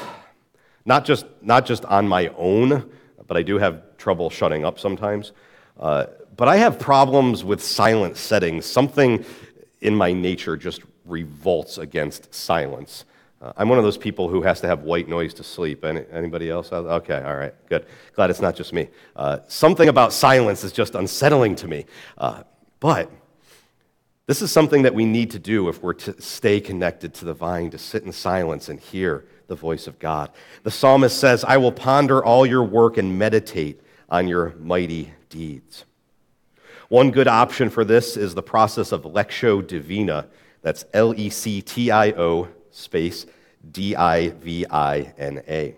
Not 0.86 1.06
just, 1.06 1.26
not 1.42 1.66
just 1.66 1.84
on 1.86 2.08
my 2.08 2.28
own, 2.38 2.90
but 3.32 3.38
I 3.38 3.44
do 3.44 3.58
have 3.60 3.96
trouble 3.96 4.30
shutting 4.30 4.66
up 4.66 4.78
sometimes. 4.78 5.32
Uh, 5.80 6.08
but 6.36 6.50
I 6.50 6.58
have 6.58 6.78
problems 6.78 7.46
with 7.46 7.64
silent 7.64 8.18
settings. 8.18 8.66
Something 8.66 9.24
in 9.80 9.96
my 9.96 10.12
nature 10.12 10.58
just 10.58 10.82
revolts 11.06 11.78
against 11.78 12.36
silence. 12.36 13.06
Uh, 13.42 13.54
I'm 13.56 13.70
one 13.70 13.78
of 13.78 13.86
those 13.86 13.98
people 13.98 14.28
who 14.28 14.42
has 14.42 14.60
to 14.60 14.68
have 14.68 14.82
white 14.82 15.08
noise 15.08 15.34
to 15.36 15.44
sleep. 15.44 15.86
Any, 15.86 16.04
anybody 16.12 16.50
else? 16.50 16.74
Okay, 16.74 17.22
all 17.22 17.38
right, 17.38 17.54
good. 17.70 17.86
Glad 18.16 18.32
it's 18.32 18.42
not 18.42 18.54
just 18.54 18.74
me. 18.74 18.90
Uh, 19.16 19.38
something 19.48 19.88
about 19.88 20.12
silence 20.12 20.66
is 20.66 20.74
just 20.74 20.94
unsettling 20.94 21.56
to 21.56 21.70
me. 21.70 21.86
Uh, 22.18 22.44
but 22.82 23.10
this 24.28 24.42
is 24.42 24.52
something 24.52 24.82
that 24.82 24.94
we 24.94 25.06
need 25.06 25.32
to 25.32 25.40
do 25.40 25.70
if 25.70 25.82
we're 25.82 25.94
to 25.94 26.22
stay 26.22 26.60
connected 26.60 27.14
to 27.14 27.24
the 27.24 27.34
vine, 27.34 27.70
to 27.70 27.78
sit 27.78 28.04
in 28.04 28.12
silence 28.12 28.68
and 28.68 28.78
hear 28.78 29.24
the 29.52 29.56
voice 29.56 29.86
of 29.86 30.00
God. 30.00 30.32
The 30.64 30.72
psalmist 30.72 31.20
says, 31.20 31.44
I 31.44 31.58
will 31.58 31.74
ponder 31.74 32.24
all 32.24 32.46
your 32.46 32.64
work 32.64 32.98
and 32.98 33.20
meditate 33.20 33.82
on 34.08 34.30
your 34.30 34.56
mighty 34.58 35.14
deeds. 35.30 35.84
One 36.88 37.12
good 37.12 37.28
option 37.28 37.70
for 37.70 37.84
this 37.84 38.16
is 38.16 38.34
the 38.34 38.42
process 38.42 38.94
of 38.94 39.04
Lectio 39.04 39.66
Divina. 39.66 40.28
That's 40.62 40.86
L 40.94 41.14
E 41.20 41.30
C 41.30 41.62
T 41.62 41.92
I 41.92 42.12
O 42.12 42.48
space 42.70 43.26
D 43.70 43.94
I 43.94 44.30
V 44.30 44.66
I 44.72 45.14
N 45.18 45.44
A. 45.50 45.76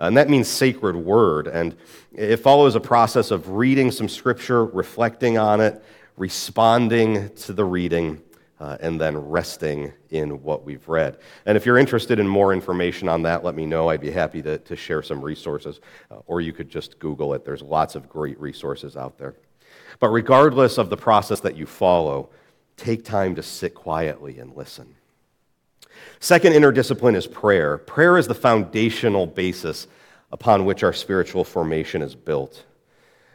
And 0.00 0.16
that 0.16 0.28
means 0.28 0.48
sacred 0.48 0.96
word. 0.96 1.46
And 1.46 1.76
it 2.12 2.38
follows 2.38 2.74
a 2.74 2.80
process 2.80 3.30
of 3.30 3.50
reading 3.50 3.92
some 3.92 4.08
scripture, 4.08 4.64
reflecting 4.64 5.38
on 5.38 5.60
it, 5.60 5.80
responding 6.16 7.32
to 7.36 7.52
the 7.52 7.64
reading, 7.64 8.20
uh, 8.58 8.76
and 8.80 9.00
then 9.00 9.16
resting 9.16 9.92
in 10.10 10.42
what 10.42 10.64
we've 10.64 10.88
read. 10.88 11.18
And 11.44 11.56
if 11.56 11.66
you're 11.66 11.78
interested 11.78 12.18
in 12.18 12.26
more 12.26 12.52
information 12.52 13.08
on 13.08 13.22
that, 13.22 13.44
let 13.44 13.54
me 13.54 13.66
know. 13.66 13.88
I'd 13.88 14.00
be 14.00 14.10
happy 14.10 14.42
to, 14.42 14.58
to 14.58 14.76
share 14.76 15.02
some 15.02 15.22
resources. 15.22 15.80
Uh, 16.10 16.16
or 16.26 16.40
you 16.40 16.52
could 16.52 16.68
just 16.68 16.98
Google 16.98 17.34
it. 17.34 17.44
There's 17.44 17.62
lots 17.62 17.94
of 17.94 18.08
great 18.08 18.40
resources 18.40 18.96
out 18.96 19.18
there. 19.18 19.34
But 20.00 20.08
regardless 20.08 20.78
of 20.78 20.90
the 20.90 20.96
process 20.96 21.40
that 21.40 21.56
you 21.56 21.66
follow, 21.66 22.30
take 22.76 23.04
time 23.04 23.34
to 23.34 23.42
sit 23.42 23.74
quietly 23.74 24.38
and 24.38 24.56
listen. 24.56 24.94
Second 26.20 26.52
inner 26.52 26.72
discipline 26.72 27.14
is 27.14 27.26
prayer. 27.26 27.78
Prayer 27.78 28.18
is 28.18 28.26
the 28.26 28.34
foundational 28.34 29.26
basis 29.26 29.86
upon 30.32 30.64
which 30.64 30.82
our 30.82 30.92
spiritual 30.92 31.44
formation 31.44 32.02
is 32.02 32.14
built. 32.14 32.64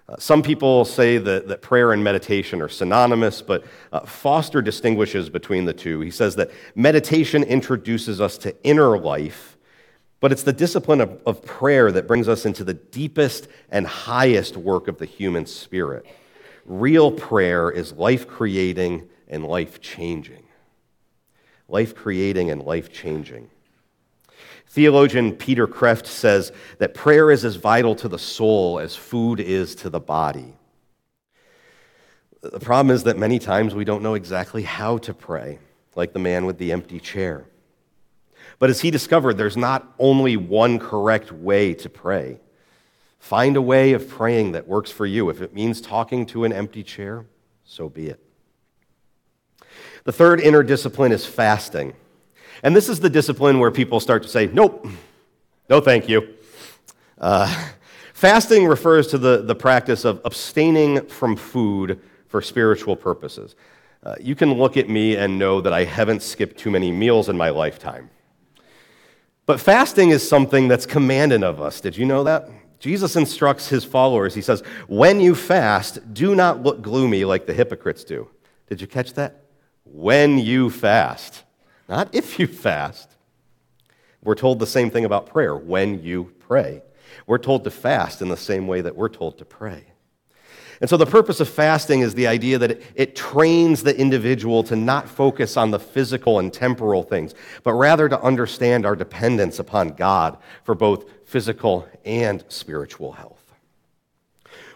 Uh, 0.10 0.18
some 0.18 0.41
people 0.41 0.84
say 0.84 1.18
that, 1.18 1.47
that 1.47 1.62
prayer 1.62 1.93
and 1.93 2.04
meditation 2.04 2.62
are 2.62 2.70
synonymous, 2.70 3.41
but 3.41 3.64
uh, 3.93 4.02
Foster 4.02 4.62
distinguishes 4.62 5.30
between 5.30 5.66
the 5.66 5.74
two. 5.74 6.02
He 6.02 6.12
says 6.12 6.36
that 6.36 6.52
meditation 6.76 7.43
introduces 7.43 8.20
us 8.20 8.38
to 8.39 8.56
inner 8.64 8.97
life, 8.97 9.58
but 10.20 10.32
it's 10.32 10.43
the 10.43 10.54
discipline 10.54 11.02
of, 11.02 11.22
of 11.26 11.43
prayer 11.45 11.91
that 11.91 12.08
brings 12.08 12.28
us 12.28 12.45
into 12.45 12.64
the 12.64 12.74
deepest 12.74 13.47
and 13.70 13.88
highest 13.88 14.58
work 14.58 14.88
of 14.88 14.97
the 14.97 15.06
human 15.06 15.45
spirit. 15.45 16.06
Real 16.66 17.12
prayer 17.12 17.70
is 17.72 17.93
life 17.93 18.28
creating 18.28 19.08
and 19.28 19.45
life 19.45 19.82
changing. 19.82 20.43
Life 21.68 21.95
creating 21.95 22.52
and 22.52 22.62
life 22.64 22.91
changing. 22.91 23.49
Theologian 24.72 25.34
Peter 25.34 25.67
Kreeft 25.67 26.05
says 26.05 26.53
that 26.78 26.93
prayer 26.93 27.30
is 27.30 27.43
as 27.43 27.57
vital 27.57 27.93
to 27.95 28.07
the 28.07 28.17
soul 28.17 28.80
as 28.80 28.95
food 28.95 29.41
is 29.41 29.76
to 29.76 29.89
the 29.89 29.99
body. 29.99 30.53
The 32.41 32.57
problem 32.57 32.95
is 32.95 33.03
that 33.03 33.17
many 33.17 33.38
times 33.38 33.76
we 33.76 33.84
don't 33.84 34.01
know 34.01 34.13
exactly 34.13 34.63
how 34.63 34.97
to 34.99 35.13
pray, 35.13 35.59
like 35.97 36.13
the 36.13 36.19
man 36.19 36.45
with 36.45 36.57
the 36.57 36.72
empty 36.72 37.01
chair. 37.01 37.43
But 38.59 38.69
as 38.69 38.80
he 38.80 38.91
discovered, 38.91 39.34
there's 39.34 39.57
not 39.57 39.93
only 39.99 40.38
one 40.38 40.80
correct 40.80 41.34
way 41.34 41.74
to 41.74 41.89
pray. 41.89 42.39
Find 43.19 43.57
a 43.57 43.61
way 43.61 43.91
of 43.91 44.07
praying 44.07 44.53
that 44.53 44.69
works 44.69 44.89
for 44.89 45.05
you. 45.05 45.30
If 45.30 45.41
it 45.41 45.53
means 45.53 45.82
talking 45.82 46.26
to 46.28 46.45
an 46.45 46.53
empty 46.53 46.82
chair, 46.82 47.26
so 47.65 47.89
be 47.89 48.07
it. 48.07 48.24
The 50.05 50.13
third 50.13 50.39
inner 50.39 50.63
discipline 50.63 51.11
is 51.11 51.26
fasting. 51.26 51.93
And 52.64 52.76
this 52.76 52.89
is 52.89 52.99
the 52.99 53.09
discipline 53.09 53.59
where 53.59 53.72
people 53.72 53.99
start 53.99 54.24
to 54.24 54.30
say, 54.30 54.47
nope, 54.47 54.88
no 55.70 55.82
thank 55.82 56.07
you. 56.07 56.36
Uh, 57.18 57.70
fasting 58.14 58.66
refers 58.66 59.07
to 59.07 59.18
the, 59.18 59.41
the 59.41 59.55
practice 59.55 60.05
of 60.05 60.22
abstaining 60.26 61.07
from 61.07 61.36
food 61.36 62.01
for 62.28 62.41
spiritual 62.41 62.95
purposes. 62.95 63.55
Uh, 64.03 64.16
you 64.20 64.36
can 64.36 64.53
look 64.53 64.78
at 64.78 64.89
me 64.89 65.16
and 65.16 65.38
know 65.38 65.62
that 65.62 65.74
I 65.74 65.84
haven't 65.84 66.24
skipped 66.24 66.57
too 66.57 66.72
many 66.72 66.91
meals 66.91 67.30
in 67.30 67.38
my 67.38 67.49
lifetime. 67.49 68.09
But 69.45 69.59
fasting 69.59 70.09
is 70.09 70.28
something 70.28 70.68
that's 70.68 70.86
commanded 70.86 71.43
of 71.43 71.62
us. 71.62 71.82
Did 71.82 71.97
you 71.97 72.05
know 72.05 72.24
that? 72.24 72.49
Jesus 72.80 73.16
instructs 73.16 73.68
his 73.68 73.84
followers. 73.84 74.34
He 74.34 74.41
says, 74.41 74.64
When 74.88 75.20
you 75.20 75.36
fast, 75.36 76.14
do 76.14 76.36
not 76.36 76.64
look 76.64 76.82
gloomy 76.82 77.26
like 77.26 77.45
the 77.45 77.53
hypocrites 77.53 78.03
do. 78.03 78.28
Did 78.68 78.82
you 78.82 78.88
catch 78.88 79.14
that? 79.14 79.43
When 79.84 80.39
you 80.39 80.70
fast, 80.70 81.43
not 81.91 82.15
if 82.15 82.39
you 82.39 82.47
fast. 82.47 83.09
We're 84.23 84.35
told 84.35 84.59
the 84.59 84.65
same 84.65 84.89
thing 84.89 85.03
about 85.05 85.27
prayer 85.27 85.55
when 85.55 86.01
you 86.01 86.33
pray. 86.39 86.81
We're 87.27 87.37
told 87.37 87.65
to 87.65 87.71
fast 87.71 88.21
in 88.21 88.29
the 88.29 88.37
same 88.37 88.65
way 88.65 88.81
that 88.81 88.95
we're 88.95 89.09
told 89.09 89.37
to 89.39 89.45
pray. 89.45 89.83
And 90.79 90.89
so, 90.89 90.97
the 90.97 91.05
purpose 91.05 91.39
of 91.39 91.49
fasting 91.49 91.99
is 91.99 92.15
the 92.15 92.25
idea 92.25 92.57
that 92.57 92.71
it, 92.71 92.83
it, 92.95 93.15
trains 93.15 93.83
the 93.83 93.95
individual 93.95 94.63
to 94.63 94.75
not 94.75 95.07
focus 95.07 95.57
on 95.57 95.69
the 95.69 95.79
physical 95.79 96.39
and 96.39 96.51
temporal 96.51 97.03
things, 97.03 97.35
but 97.61 97.73
rather 97.73 98.09
to 98.09 98.19
understand 98.21 98.85
our 98.85 98.95
dependence 98.95 99.59
upon 99.59 99.89
God 99.89 100.37
for 100.63 100.73
both 100.73 101.05
physical 101.25 101.87
and 102.03 102.43
spiritual 102.47 103.11
health. 103.11 103.40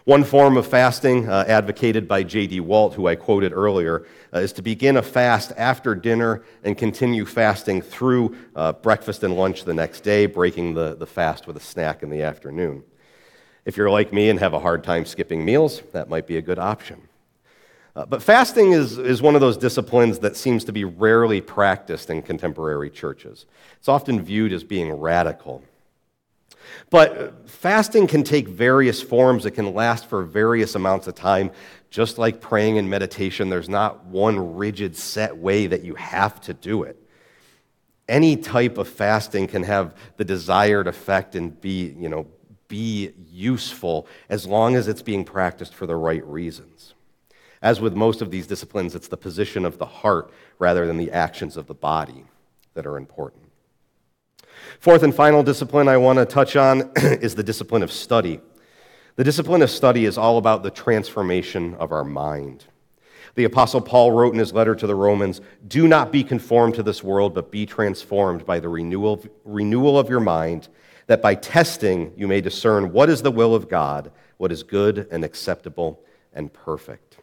One 0.06 0.22
form 0.22 0.56
of 0.56 0.68
fasting, 0.68 1.28
uh, 1.28 1.44
advocated 1.48 2.06
by 2.06 2.22
J.D. 2.22 2.60
Walt, 2.60 2.94
who 2.94 3.08
I 3.08 3.16
quoted 3.16 3.52
earlier, 3.52 4.06
uh, 4.32 4.38
is 4.38 4.52
to 4.52 4.62
begin 4.62 4.96
a 4.98 5.02
fast 5.02 5.52
after 5.56 5.96
dinner 5.96 6.44
and 6.62 6.78
continue 6.78 7.26
fasting 7.26 7.82
through 7.82 8.36
uh, 8.54 8.74
breakfast 8.74 9.24
and 9.24 9.34
lunch 9.34 9.64
the 9.64 9.74
next 9.74 10.02
day, 10.02 10.26
breaking 10.26 10.74
the, 10.74 10.94
the 10.94 11.08
fast 11.08 11.48
with 11.48 11.56
a 11.56 11.60
snack 11.60 12.04
in 12.04 12.10
the 12.10 12.22
afternoon. 12.22 12.84
If 13.64 13.76
you're 13.76 13.90
like 13.90 14.12
me 14.12 14.30
and 14.30 14.38
have 14.38 14.54
a 14.54 14.60
hard 14.60 14.84
time 14.84 15.06
skipping 15.06 15.44
meals, 15.44 15.82
that 15.92 16.08
might 16.08 16.28
be 16.28 16.36
a 16.36 16.42
good 16.42 16.60
option. 16.60 17.08
Uh, 17.96 18.06
but 18.06 18.22
fasting 18.22 18.74
is, 18.74 18.98
is 18.98 19.20
one 19.20 19.34
of 19.34 19.40
those 19.40 19.56
disciplines 19.56 20.20
that 20.20 20.36
seems 20.36 20.62
to 20.66 20.72
be 20.72 20.84
rarely 20.84 21.40
practiced 21.40 22.10
in 22.10 22.22
contemporary 22.22 22.90
churches. 22.90 23.44
It's 23.78 23.88
often 23.88 24.22
viewed 24.22 24.52
as 24.52 24.62
being 24.62 24.92
radical. 24.92 25.64
But 26.90 27.18
uh, 27.18 27.30
fasting 27.46 28.06
can 28.06 28.22
take 28.22 28.48
various 28.48 29.02
forms, 29.02 29.46
it 29.46 29.52
can 29.52 29.74
last 29.74 30.06
for 30.06 30.22
various 30.22 30.74
amounts 30.74 31.06
of 31.06 31.14
time. 31.14 31.50
Just 31.90 32.18
like 32.18 32.40
praying 32.40 32.78
and 32.78 32.90
meditation, 32.90 33.48
there's 33.48 33.68
not 33.68 34.04
one 34.04 34.56
rigid 34.56 34.96
set 34.96 35.36
way 35.36 35.66
that 35.66 35.82
you 35.82 35.94
have 35.94 36.40
to 36.42 36.54
do 36.54 36.82
it. 36.82 37.00
Any 38.08 38.36
type 38.36 38.78
of 38.78 38.88
fasting 38.88 39.48
can 39.48 39.62
have 39.62 39.94
the 40.16 40.24
desired 40.24 40.86
effect 40.86 41.34
and 41.34 41.60
be, 41.60 41.94
you 41.98 42.08
know, 42.08 42.26
be 42.68 43.12
useful 43.30 44.06
as 44.28 44.46
long 44.46 44.76
as 44.76 44.88
it's 44.88 45.02
being 45.02 45.24
practiced 45.24 45.74
for 45.74 45.86
the 45.86 45.96
right 45.96 46.24
reasons. 46.26 46.94
As 47.62 47.80
with 47.80 47.94
most 47.94 48.22
of 48.22 48.30
these 48.30 48.46
disciplines, 48.46 48.94
it's 48.94 49.08
the 49.08 49.16
position 49.16 49.64
of 49.64 49.78
the 49.78 49.86
heart 49.86 50.30
rather 50.58 50.86
than 50.86 50.96
the 50.96 51.10
actions 51.10 51.56
of 51.56 51.66
the 51.66 51.74
body 51.74 52.24
that 52.74 52.86
are 52.86 52.96
important. 52.96 53.45
Fourth 54.80 55.02
and 55.02 55.14
final 55.14 55.42
discipline 55.42 55.88
I 55.88 55.96
want 55.96 56.18
to 56.18 56.26
touch 56.26 56.56
on 56.56 56.90
is 56.96 57.34
the 57.34 57.42
discipline 57.42 57.82
of 57.82 57.92
study. 57.92 58.40
The 59.16 59.24
discipline 59.24 59.62
of 59.62 59.70
study 59.70 60.04
is 60.04 60.18
all 60.18 60.38
about 60.38 60.62
the 60.62 60.70
transformation 60.70 61.74
of 61.74 61.92
our 61.92 62.04
mind. 62.04 62.66
The 63.34 63.44
Apostle 63.44 63.80
Paul 63.80 64.12
wrote 64.12 64.32
in 64.32 64.38
his 64.38 64.52
letter 64.52 64.74
to 64.74 64.86
the 64.86 64.94
Romans 64.94 65.40
Do 65.66 65.86
not 65.86 66.10
be 66.10 66.24
conformed 66.24 66.74
to 66.74 66.82
this 66.82 67.02
world, 67.02 67.34
but 67.34 67.50
be 67.50 67.66
transformed 67.66 68.46
by 68.46 68.60
the 68.60 68.68
renewal, 68.68 69.24
renewal 69.44 69.98
of 69.98 70.08
your 70.08 70.20
mind, 70.20 70.68
that 71.06 71.22
by 71.22 71.34
testing 71.34 72.12
you 72.16 72.26
may 72.26 72.40
discern 72.40 72.92
what 72.92 73.08
is 73.08 73.22
the 73.22 73.30
will 73.30 73.54
of 73.54 73.68
God, 73.68 74.10
what 74.38 74.52
is 74.52 74.62
good 74.62 75.06
and 75.10 75.24
acceptable 75.24 76.02
and 76.32 76.52
perfect. 76.52 77.18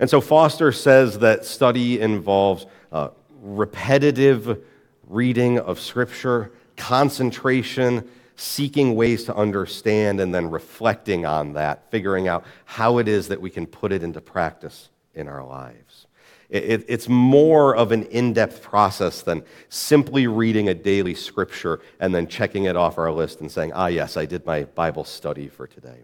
And 0.00 0.10
so 0.10 0.20
Foster 0.20 0.72
says 0.72 1.20
that 1.20 1.44
study 1.44 2.00
involves 2.00 2.66
uh, 2.90 3.10
repetitive 3.40 4.64
reading 5.12 5.58
of 5.58 5.78
Scripture, 5.78 6.52
concentration, 6.76 8.08
seeking 8.36 8.94
ways 8.94 9.24
to 9.24 9.36
understand 9.36 10.20
and 10.20 10.34
then 10.34 10.50
reflecting 10.50 11.26
on 11.26 11.52
that, 11.52 11.90
figuring 11.90 12.28
out 12.28 12.44
how 12.64 12.98
it 12.98 13.06
is 13.06 13.28
that 13.28 13.40
we 13.40 13.50
can 13.50 13.66
put 13.66 13.92
it 13.92 14.02
into 14.02 14.20
practice 14.20 14.88
in 15.14 15.28
our 15.28 15.44
lives. 15.44 16.06
It, 16.48 16.64
it, 16.64 16.84
it's 16.88 17.08
more 17.08 17.74
of 17.76 17.92
an 17.92 18.04
in 18.04 18.32
depth 18.32 18.62
process 18.62 19.22
than 19.22 19.42
simply 19.68 20.26
reading 20.26 20.68
a 20.68 20.74
daily 20.74 21.14
scripture 21.14 21.80
and 22.00 22.14
then 22.14 22.26
checking 22.26 22.64
it 22.64 22.76
off 22.76 22.98
our 22.98 23.12
list 23.12 23.40
and 23.40 23.50
saying, 23.50 23.72
ah, 23.74 23.86
yes, 23.86 24.16
I 24.16 24.26
did 24.26 24.44
my 24.44 24.64
Bible 24.64 25.04
study 25.04 25.48
for 25.48 25.66
today. 25.66 26.02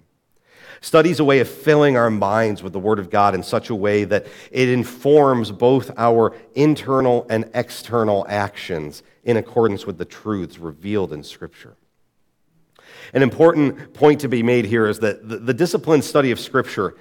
Study 0.81 1.11
is 1.11 1.21
a 1.21 1.25
way 1.25 1.41
of 1.41 1.49
filling 1.49 1.97
our 1.97 2.11
minds 2.11 2.63
with 2.63 2.73
the 2.73 2.79
Word 2.79 2.99
of 2.99 3.11
God 3.11 3.35
in 3.35 3.43
such 3.43 3.71
a 3.71 3.75
way 3.75 4.05
that 4.05 4.27
it 4.51 4.69
informs 4.69 5.51
both 5.51 5.91
our 5.97 6.35
internal 6.55 7.27
and 7.29 7.51
external 7.55 8.25
actions 8.29 9.03
in 9.25 9.37
accordance 9.37 9.87
with 9.87 9.99
the 9.99 10.05
truths 10.05 10.59
revealed 10.59 11.13
in 11.13 11.23
Scripture. 11.23 11.77
An 13.13 13.23
important 13.23 13.95
point 13.95 14.21
to 14.21 14.29
be 14.29 14.43
made 14.43 14.67
here 14.67 14.87
is 14.87 14.99
that 15.01 15.29
the, 15.29 15.39
the 15.39 15.55
disciplined 15.55 16.05
study 16.05 16.31
of 16.31 16.39
Scripture 16.39 16.95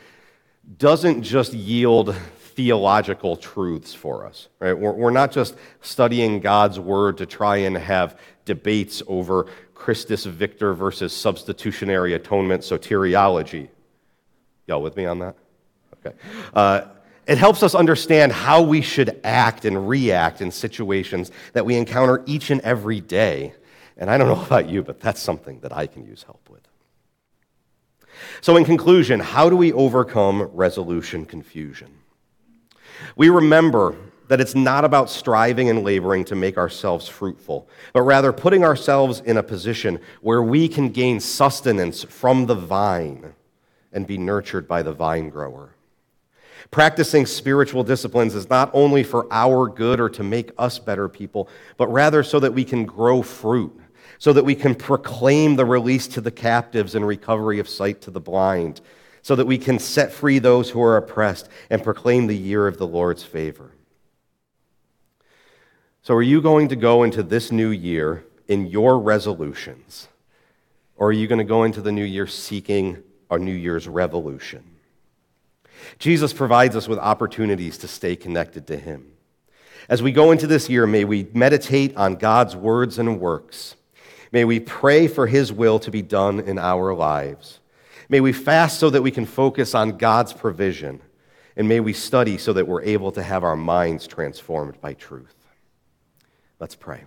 doesn't 0.77 1.21
just 1.21 1.53
yield 1.53 2.15
theological 2.55 3.37
truths 3.37 3.93
for 3.93 4.25
us, 4.25 4.47
right? 4.59 4.73
We're, 4.73 4.91
we're 4.91 5.11
not 5.11 5.31
just 5.31 5.55
studying 5.81 6.39
God's 6.39 6.79
Word 6.79 7.17
to 7.19 7.25
try 7.25 7.57
and 7.57 7.77
have 7.77 8.19
debates 8.45 9.03
over 9.07 9.45
Christus 9.77 10.25
Victor 10.25 10.73
versus 10.73 11.13
substitutionary 11.13 12.13
atonement 12.13 12.63
soteriology. 12.63 13.69
Y'all 14.65 14.81
with 14.81 14.97
me 14.97 15.05
on 15.05 15.19
that? 15.19 15.35
Okay. 15.93 16.15
Uh, 16.53 16.81
it 17.27 17.37
helps 17.37 17.61
us 17.61 17.75
understand 17.75 18.31
how 18.31 18.61
we 18.61 18.81
should 18.81 19.19
act 19.23 19.65
and 19.65 19.87
react 19.87 20.41
in 20.41 20.49
situations 20.49 21.31
that 21.53 21.65
we 21.65 21.75
encounter 21.75 22.23
each 22.25 22.49
and 22.49 22.59
every 22.61 23.01
day. 23.01 23.53
And 23.97 24.09
I 24.09 24.17
don't 24.17 24.27
know 24.27 24.43
about 24.45 24.67
you, 24.67 24.81
but 24.81 24.99
that's 24.99 25.21
something 25.21 25.59
that 25.59 25.71
I 25.71 25.87
can 25.87 26.05
use 26.05 26.23
help 26.23 26.49
with. 26.49 26.67
So, 28.41 28.57
in 28.57 28.65
conclusion, 28.65 29.19
how 29.19 29.47
do 29.47 29.55
we 29.55 29.71
overcome 29.73 30.49
resolution 30.53 31.25
confusion? 31.25 31.91
We 33.15 33.29
remember 33.29 33.95
that 34.27 34.41
it's 34.41 34.55
not 34.55 34.83
about 34.83 35.09
striving 35.09 35.69
and 35.69 35.83
laboring 35.83 36.25
to 36.25 36.35
make 36.35 36.57
ourselves 36.57 37.07
fruitful, 37.07 37.67
but 37.93 38.01
rather 38.01 38.33
putting 38.33 38.63
ourselves 38.63 39.21
in 39.21 39.37
a 39.37 39.43
position 39.43 39.99
where 40.21 40.41
we 40.41 40.67
can 40.67 40.89
gain 40.89 41.19
sustenance 41.19 42.03
from 42.03 42.45
the 42.45 42.55
vine 42.55 43.33
and 43.93 44.05
be 44.05 44.17
nurtured 44.17 44.67
by 44.67 44.81
the 44.83 44.93
vine 44.93 45.29
grower. 45.29 45.73
Practicing 46.71 47.25
spiritual 47.25 47.83
disciplines 47.83 48.35
is 48.35 48.49
not 48.49 48.69
only 48.73 49.03
for 49.03 49.25
our 49.31 49.67
good 49.67 49.99
or 49.99 50.09
to 50.09 50.23
make 50.23 50.51
us 50.57 50.79
better 50.79 51.07
people, 51.07 51.47
but 51.77 51.87
rather 51.87 52.23
so 52.23 52.39
that 52.39 52.53
we 52.53 52.65
can 52.65 52.85
grow 52.85 53.21
fruit, 53.21 53.73
so 54.17 54.33
that 54.33 54.43
we 54.43 54.55
can 54.55 54.75
proclaim 54.75 55.55
the 55.55 55.65
release 55.65 56.07
to 56.07 56.21
the 56.21 56.31
captives 56.31 56.95
and 56.95 57.07
recovery 57.07 57.59
of 57.59 57.69
sight 57.69 58.01
to 58.01 58.11
the 58.11 58.19
blind, 58.19 58.81
so 59.21 59.35
that 59.35 59.47
we 59.47 59.57
can 59.57 59.79
set 59.79 60.11
free 60.11 60.39
those 60.39 60.69
who 60.69 60.81
are 60.81 60.97
oppressed 60.97 61.47
and 61.69 61.83
proclaim 61.83 62.27
the 62.27 62.37
year 62.37 62.67
of 62.67 62.77
the 62.77 62.87
Lord's 62.87 63.23
favor. 63.23 63.71
So, 66.07 66.13
are 66.13 66.21
you 66.21 66.39
going 66.39 66.69
to 66.69 66.77
go 66.77 67.03
into 67.03 67.21
this 67.21 67.51
new 67.51 67.67
year 67.69 68.23
in 68.47 68.67
your 68.67 68.97
resolutions? 68.97 70.07
Or 70.95 71.09
are 71.09 71.11
you 71.11 71.27
going 71.27 71.39
to 71.39 71.43
go 71.43 71.65
into 71.65 71.81
the 71.81 71.91
new 71.91 72.05
year 72.05 72.27
seeking 72.27 73.03
a 73.29 73.37
New 73.37 73.51
Year's 73.51 73.89
revolution? 73.89 74.63
Jesus 75.99 76.31
provides 76.31 76.77
us 76.77 76.87
with 76.87 76.97
opportunities 76.97 77.77
to 77.79 77.89
stay 77.89 78.15
connected 78.15 78.67
to 78.67 78.77
Him. 78.77 79.11
As 79.89 80.01
we 80.01 80.13
go 80.13 80.31
into 80.31 80.47
this 80.47 80.69
year, 80.69 80.87
may 80.87 81.03
we 81.03 81.27
meditate 81.33 81.97
on 81.97 82.15
God's 82.15 82.55
words 82.55 82.97
and 82.97 83.19
works. 83.19 83.75
May 84.31 84.45
we 84.45 84.61
pray 84.61 85.07
for 85.07 85.27
His 85.27 85.51
will 85.51 85.77
to 85.79 85.91
be 85.91 86.03
done 86.03 86.39
in 86.39 86.57
our 86.57 86.93
lives. 86.93 87.59
May 88.07 88.21
we 88.21 88.31
fast 88.31 88.79
so 88.79 88.89
that 88.91 89.01
we 89.01 89.11
can 89.11 89.25
focus 89.25 89.75
on 89.75 89.97
God's 89.97 90.31
provision. 90.31 91.01
And 91.57 91.67
may 91.67 91.81
we 91.81 91.91
study 91.91 92.37
so 92.37 92.53
that 92.53 92.65
we're 92.65 92.83
able 92.83 93.11
to 93.11 93.21
have 93.21 93.43
our 93.43 93.57
minds 93.57 94.07
transformed 94.07 94.79
by 94.79 94.93
truth. 94.93 95.36
Let's 96.59 96.75
pray. 96.75 97.03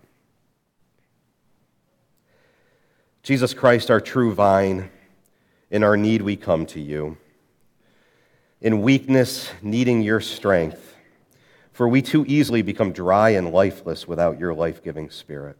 Jesus 3.22 3.52
Christ, 3.52 3.90
our 3.90 4.00
true 4.00 4.32
vine, 4.32 4.90
in 5.70 5.82
our 5.82 5.96
need 5.96 6.22
we 6.22 6.36
come 6.36 6.66
to 6.66 6.80
you. 6.80 7.18
In 8.60 8.82
weakness, 8.82 9.50
needing 9.62 10.02
your 10.02 10.20
strength, 10.20 10.96
for 11.72 11.88
we 11.88 12.02
too 12.02 12.24
easily 12.26 12.62
become 12.62 12.92
dry 12.92 13.30
and 13.30 13.52
lifeless 13.52 14.06
without 14.06 14.38
your 14.38 14.54
life 14.54 14.82
giving 14.82 15.10
spirit. 15.10 15.56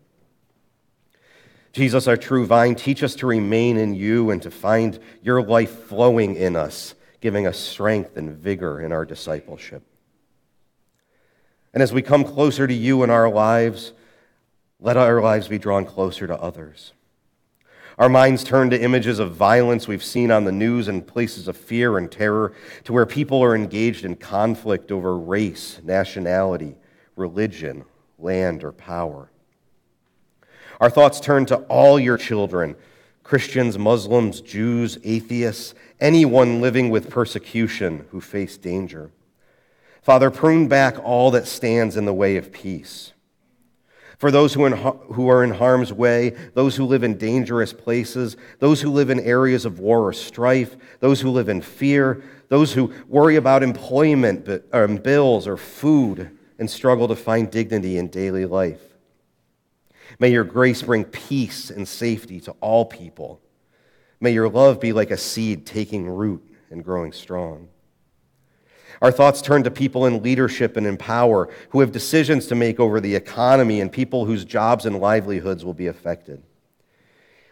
Jesus, 1.72 2.08
our 2.08 2.16
true 2.16 2.46
vine, 2.46 2.74
teach 2.74 3.02
us 3.02 3.14
to 3.16 3.26
remain 3.26 3.76
in 3.76 3.94
you 3.94 4.30
and 4.30 4.42
to 4.42 4.50
find 4.50 4.98
your 5.22 5.42
life 5.42 5.84
flowing 5.84 6.34
in 6.34 6.56
us, 6.56 6.94
giving 7.20 7.46
us 7.46 7.58
strength 7.58 8.16
and 8.16 8.30
vigor 8.30 8.80
in 8.80 8.92
our 8.92 9.04
discipleship. 9.04 9.82
And 11.72 11.82
as 11.82 11.92
we 11.92 12.02
come 12.02 12.24
closer 12.24 12.66
to 12.66 12.74
you 12.74 13.02
in 13.02 13.10
our 13.10 13.30
lives, 13.30 13.92
let 14.80 14.96
our 14.96 15.20
lives 15.20 15.48
be 15.48 15.58
drawn 15.58 15.84
closer 15.84 16.26
to 16.26 16.40
others. 16.40 16.92
Our 17.98 18.08
minds 18.08 18.44
turn 18.44 18.70
to 18.70 18.82
images 18.82 19.18
of 19.18 19.34
violence 19.34 19.86
we've 19.86 20.02
seen 20.02 20.30
on 20.30 20.44
the 20.44 20.52
news 20.52 20.88
and 20.88 21.06
places 21.06 21.48
of 21.48 21.56
fear 21.56 21.98
and 21.98 22.10
terror, 22.10 22.54
to 22.84 22.94
where 22.94 23.04
people 23.04 23.44
are 23.44 23.54
engaged 23.54 24.06
in 24.06 24.16
conflict 24.16 24.90
over 24.90 25.18
race, 25.18 25.80
nationality, 25.84 26.76
religion, 27.14 27.84
land, 28.18 28.64
or 28.64 28.72
power. 28.72 29.30
Our 30.80 30.88
thoughts 30.88 31.20
turn 31.20 31.44
to 31.46 31.56
all 31.56 32.00
your 32.00 32.16
children 32.16 32.74
Christians, 33.22 33.78
Muslims, 33.78 34.40
Jews, 34.40 34.98
atheists, 35.04 35.74
anyone 36.00 36.60
living 36.60 36.90
with 36.90 37.10
persecution 37.10 38.06
who 38.10 38.20
face 38.20 38.56
danger. 38.56 39.12
Father, 40.10 40.32
prune 40.32 40.66
back 40.66 40.98
all 41.04 41.30
that 41.30 41.46
stands 41.46 41.96
in 41.96 42.04
the 42.04 42.12
way 42.12 42.36
of 42.36 42.50
peace. 42.50 43.12
For 44.18 44.32
those 44.32 44.52
who, 44.52 44.66
in, 44.66 44.72
who 44.72 45.28
are 45.28 45.44
in 45.44 45.52
harm's 45.52 45.92
way, 45.92 46.30
those 46.54 46.74
who 46.74 46.84
live 46.84 47.04
in 47.04 47.16
dangerous 47.16 47.72
places, 47.72 48.36
those 48.58 48.80
who 48.80 48.90
live 48.90 49.10
in 49.10 49.20
areas 49.20 49.64
of 49.64 49.78
war 49.78 50.00
or 50.00 50.12
strife, 50.12 50.76
those 50.98 51.20
who 51.20 51.30
live 51.30 51.48
in 51.48 51.60
fear, 51.60 52.24
those 52.48 52.72
who 52.72 52.92
worry 53.06 53.36
about 53.36 53.62
employment, 53.62 54.64
um, 54.72 54.96
bills, 54.96 55.46
or 55.46 55.56
food, 55.56 56.36
and 56.58 56.68
struggle 56.68 57.06
to 57.06 57.14
find 57.14 57.48
dignity 57.48 57.96
in 57.96 58.08
daily 58.08 58.46
life. 58.46 58.82
May 60.18 60.32
your 60.32 60.42
grace 60.42 60.82
bring 60.82 61.04
peace 61.04 61.70
and 61.70 61.86
safety 61.86 62.40
to 62.40 62.50
all 62.60 62.84
people. 62.84 63.40
May 64.18 64.32
your 64.32 64.48
love 64.48 64.80
be 64.80 64.92
like 64.92 65.12
a 65.12 65.16
seed 65.16 65.66
taking 65.66 66.08
root 66.08 66.42
and 66.68 66.82
growing 66.82 67.12
strong. 67.12 67.68
Our 69.02 69.10
thoughts 69.10 69.40
turn 69.40 69.62
to 69.62 69.70
people 69.70 70.04
in 70.04 70.22
leadership 70.22 70.76
and 70.76 70.86
in 70.86 70.98
power 70.98 71.48
who 71.70 71.80
have 71.80 71.90
decisions 71.90 72.46
to 72.48 72.54
make 72.54 72.78
over 72.78 73.00
the 73.00 73.14
economy 73.14 73.80
and 73.80 73.90
people 73.90 74.26
whose 74.26 74.44
jobs 74.44 74.84
and 74.84 75.00
livelihoods 75.00 75.64
will 75.64 75.74
be 75.74 75.86
affected. 75.86 76.42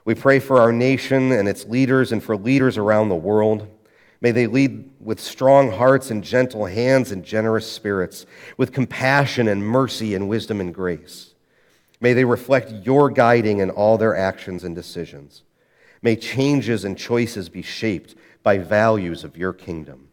We 0.05 0.15
pray 0.15 0.41
for 0.41 0.61
our 0.61 0.73
nation 0.73 1.33
and 1.33 1.49
its 1.49 1.65
leaders 1.65 2.13
and 2.13 2.23
for 2.23 2.37
leaders 2.37 2.77
around 2.77 3.09
the 3.09 3.15
world. 3.15 3.67
May 4.21 4.31
they 4.31 4.47
lead 4.47 4.91
with 5.01 5.21
strong 5.21 5.71
hearts 5.71 6.11
and 6.11 6.25
gentle 6.25 6.67
hands 6.67 7.13
and 7.13 7.25
generous 7.25 7.71
spirits, 7.71 8.27
with 8.57 8.73
compassion 8.73 9.49
and 9.49 9.67
mercy 9.67 10.15
and 10.15 10.29
wisdom 10.29 10.61
and 10.61 10.75
grace. 10.75 11.35
May 12.01 12.13
they 12.13 12.25
reflect 12.25 12.73
your 12.85 13.11
guiding 13.11 13.59
in 13.59 13.71
all 13.71 13.97
their 13.97 14.17
actions 14.17 14.65
and 14.65 14.75
decisions. 14.75 15.43
May 16.03 16.17
changes 16.17 16.85
and 16.85 16.97
choices 16.97 17.49
be 17.49 17.63
shaped 17.63 18.15
by 18.43 18.59
values 18.59 19.25
of 19.25 19.37
your 19.37 19.53
kingdom. 19.53 20.08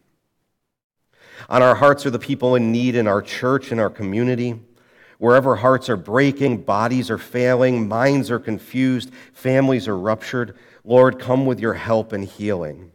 On 1.48 1.62
our 1.62 1.74
hearts 1.74 2.06
are 2.06 2.10
the 2.10 2.18
people 2.18 2.54
in 2.54 2.72
need 2.72 2.94
in 2.94 3.06
our 3.06 3.22
church 3.22 3.72
and 3.72 3.80
our 3.80 3.90
community. 3.90 4.58
Wherever 5.18 5.56
hearts 5.56 5.88
are 5.88 5.96
breaking, 5.96 6.62
bodies 6.62 7.10
are 7.10 7.18
failing, 7.18 7.88
minds 7.88 8.30
are 8.30 8.38
confused, 8.38 9.10
families 9.32 9.88
are 9.88 9.96
ruptured, 9.96 10.56
Lord, 10.84 11.18
come 11.18 11.46
with 11.46 11.58
your 11.58 11.74
help 11.74 12.12
and 12.12 12.24
healing. 12.24 12.92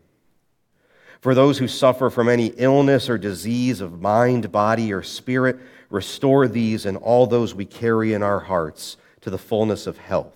For 1.19 1.35
those 1.35 1.57
who 1.57 1.67
suffer 1.67 2.09
from 2.09 2.29
any 2.29 2.47
illness 2.47 3.09
or 3.09 3.17
disease 3.17 3.81
of 3.81 4.01
mind, 4.01 4.51
body, 4.51 4.91
or 4.91 5.03
spirit, 5.03 5.59
restore 5.89 6.47
these 6.47 6.85
and 6.85 6.97
all 6.97 7.27
those 7.27 7.53
we 7.53 7.65
carry 7.65 8.13
in 8.13 8.23
our 8.23 8.39
hearts 8.39 8.97
to 9.21 9.29
the 9.29 9.37
fullness 9.37 9.85
of 9.85 9.97
health. 9.97 10.35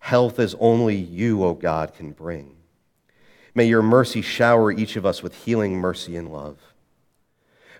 Health 0.00 0.38
as 0.38 0.54
only 0.60 0.94
you, 0.94 1.42
O 1.42 1.54
God, 1.54 1.94
can 1.94 2.12
bring. 2.12 2.54
May 3.54 3.64
your 3.64 3.82
mercy 3.82 4.22
shower 4.22 4.70
each 4.70 4.94
of 4.94 5.04
us 5.04 5.22
with 5.22 5.44
healing 5.44 5.74
mercy 5.74 6.16
and 6.16 6.32
love. 6.32 6.67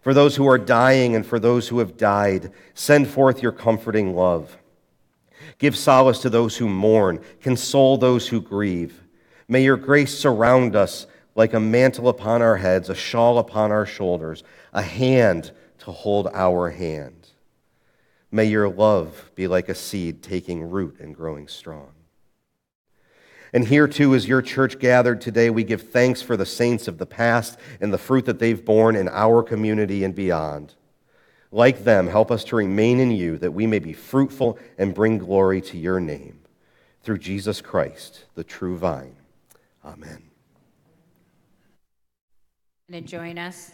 For 0.08 0.14
those 0.14 0.36
who 0.36 0.48
are 0.48 0.56
dying 0.56 1.14
and 1.14 1.26
for 1.26 1.38
those 1.38 1.68
who 1.68 1.80
have 1.80 1.98
died, 1.98 2.50
send 2.72 3.08
forth 3.08 3.42
your 3.42 3.52
comforting 3.52 4.16
love. 4.16 4.56
Give 5.58 5.76
solace 5.76 6.20
to 6.20 6.30
those 6.30 6.56
who 6.56 6.66
mourn, 6.66 7.20
console 7.42 7.98
those 7.98 8.26
who 8.26 8.40
grieve. 8.40 9.02
May 9.48 9.62
your 9.62 9.76
grace 9.76 10.18
surround 10.18 10.74
us 10.74 11.06
like 11.34 11.52
a 11.52 11.60
mantle 11.60 12.08
upon 12.08 12.40
our 12.40 12.56
heads, 12.56 12.88
a 12.88 12.94
shawl 12.94 13.38
upon 13.38 13.70
our 13.70 13.84
shoulders, 13.84 14.44
a 14.72 14.80
hand 14.80 15.52
to 15.80 15.92
hold 15.92 16.28
our 16.32 16.70
hand. 16.70 17.28
May 18.30 18.46
your 18.46 18.70
love 18.70 19.30
be 19.34 19.46
like 19.46 19.68
a 19.68 19.74
seed 19.74 20.22
taking 20.22 20.70
root 20.70 21.00
and 21.00 21.14
growing 21.14 21.48
strong. 21.48 21.90
And 23.52 23.66
here 23.66 23.88
too 23.88 24.14
as 24.14 24.28
your 24.28 24.42
church 24.42 24.78
gathered 24.78 25.20
today. 25.20 25.50
We 25.50 25.64
give 25.64 25.90
thanks 25.90 26.20
for 26.22 26.36
the 26.36 26.46
saints 26.46 26.88
of 26.88 26.98
the 26.98 27.06
past 27.06 27.58
and 27.80 27.92
the 27.92 27.98
fruit 27.98 28.26
that 28.26 28.38
they've 28.38 28.64
borne 28.64 28.96
in 28.96 29.08
our 29.08 29.42
community 29.42 30.04
and 30.04 30.14
beyond. 30.14 30.74
Like 31.50 31.84
them, 31.84 32.08
help 32.08 32.30
us 32.30 32.44
to 32.44 32.56
remain 32.56 33.00
in 33.00 33.10
you 33.10 33.38
that 33.38 33.52
we 33.52 33.66
may 33.66 33.78
be 33.78 33.94
fruitful 33.94 34.58
and 34.76 34.94
bring 34.94 35.18
glory 35.18 35.60
to 35.62 35.78
your 35.78 35.98
name. 35.98 36.40
Through 37.02 37.18
Jesus 37.18 37.62
Christ, 37.62 38.26
the 38.34 38.44
true 38.44 38.76
vine. 38.76 39.16
Amen. 39.84 40.24
And 42.92 43.06
join 43.06 43.38
us 43.38 43.72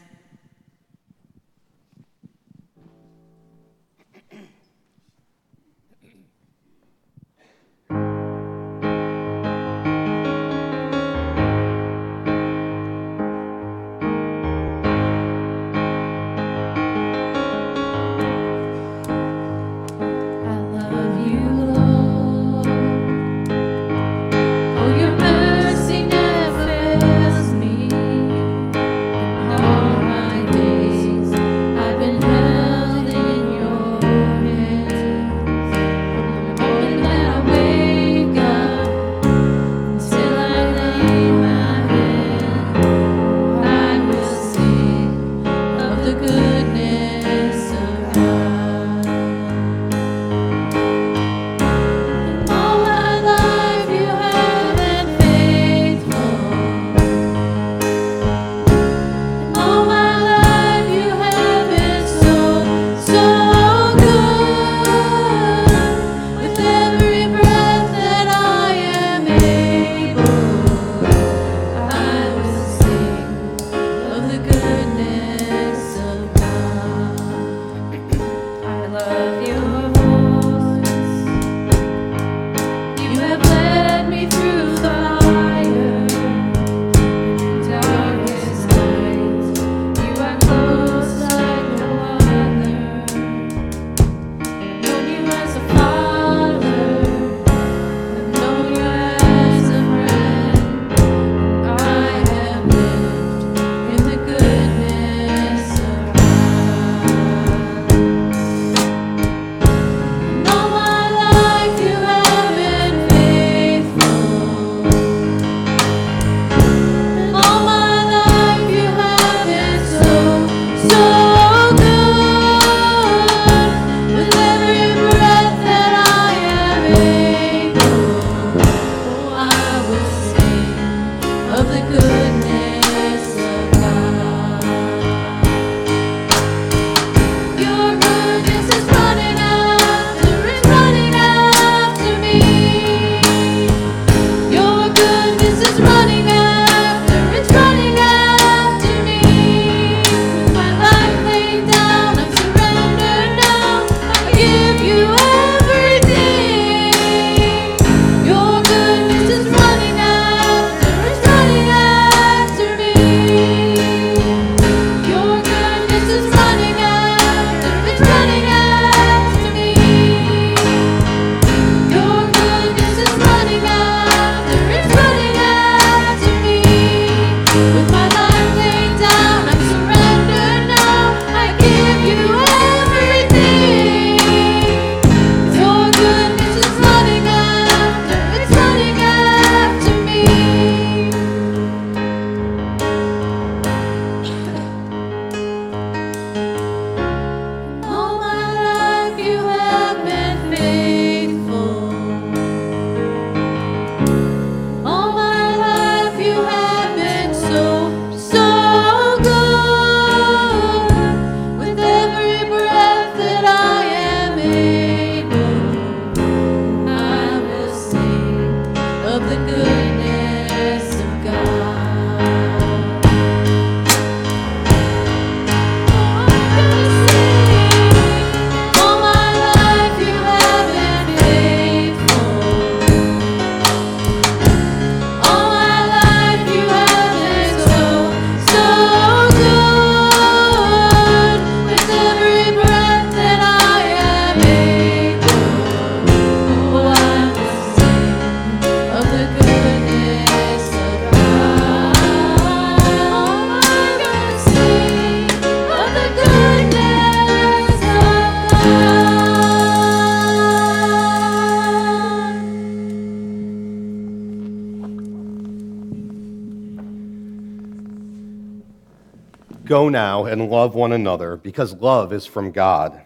Now 269.89 270.25
and 270.25 270.51
love 270.51 270.75
one 270.75 270.93
another, 270.93 271.37
because 271.37 271.75
love 271.75 272.13
is 272.13 272.27
from 272.27 272.53
God. 272.53 273.03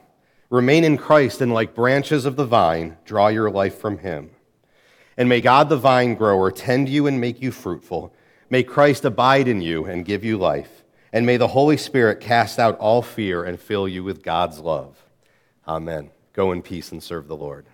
Remain 0.51 0.85
in 0.85 0.97
Christ, 0.97 1.41
and 1.41 1.53
like 1.53 1.75
branches 1.75 2.25
of 2.25 2.37
the 2.37 2.47
vine, 2.47 2.97
draw 3.05 3.29
your 3.29 3.51
life 3.51 3.79
from 3.79 3.99
Him. 3.99 4.31
And 5.17 5.29
may 5.29 5.41
God, 5.41 5.69
the 5.69 5.77
vine 5.77 6.15
grower, 6.15 6.51
tend 6.51 6.89
you 6.89 7.07
and 7.07 7.21
make 7.21 7.43
you 7.43 7.51
fruitful. 7.51 8.15
May 8.51 8.63
Christ 8.63 9.05
abide 9.05 9.49
in 9.49 9.61
you 9.61 9.85
and 9.85 10.05
give 10.05 10.25
you 10.25 10.39
life. 10.39 10.85
And 11.13 11.27
may 11.27 11.37
the 11.37 11.49
Holy 11.49 11.77
Spirit 11.77 12.21
cast 12.21 12.59
out 12.59 12.79
all 12.79 13.03
fear 13.03 13.45
and 13.45 13.59
fill 13.59 13.89
you 13.89 14.05
with 14.05 14.23
God's 14.23 14.59
love. 14.61 14.97
Amen. 15.67 16.11
Go 16.33 16.53
in 16.53 16.63
peace 16.63 16.93
and 16.93 17.03
serve 17.03 17.29
the 17.29 17.37
Lord. 17.37 17.67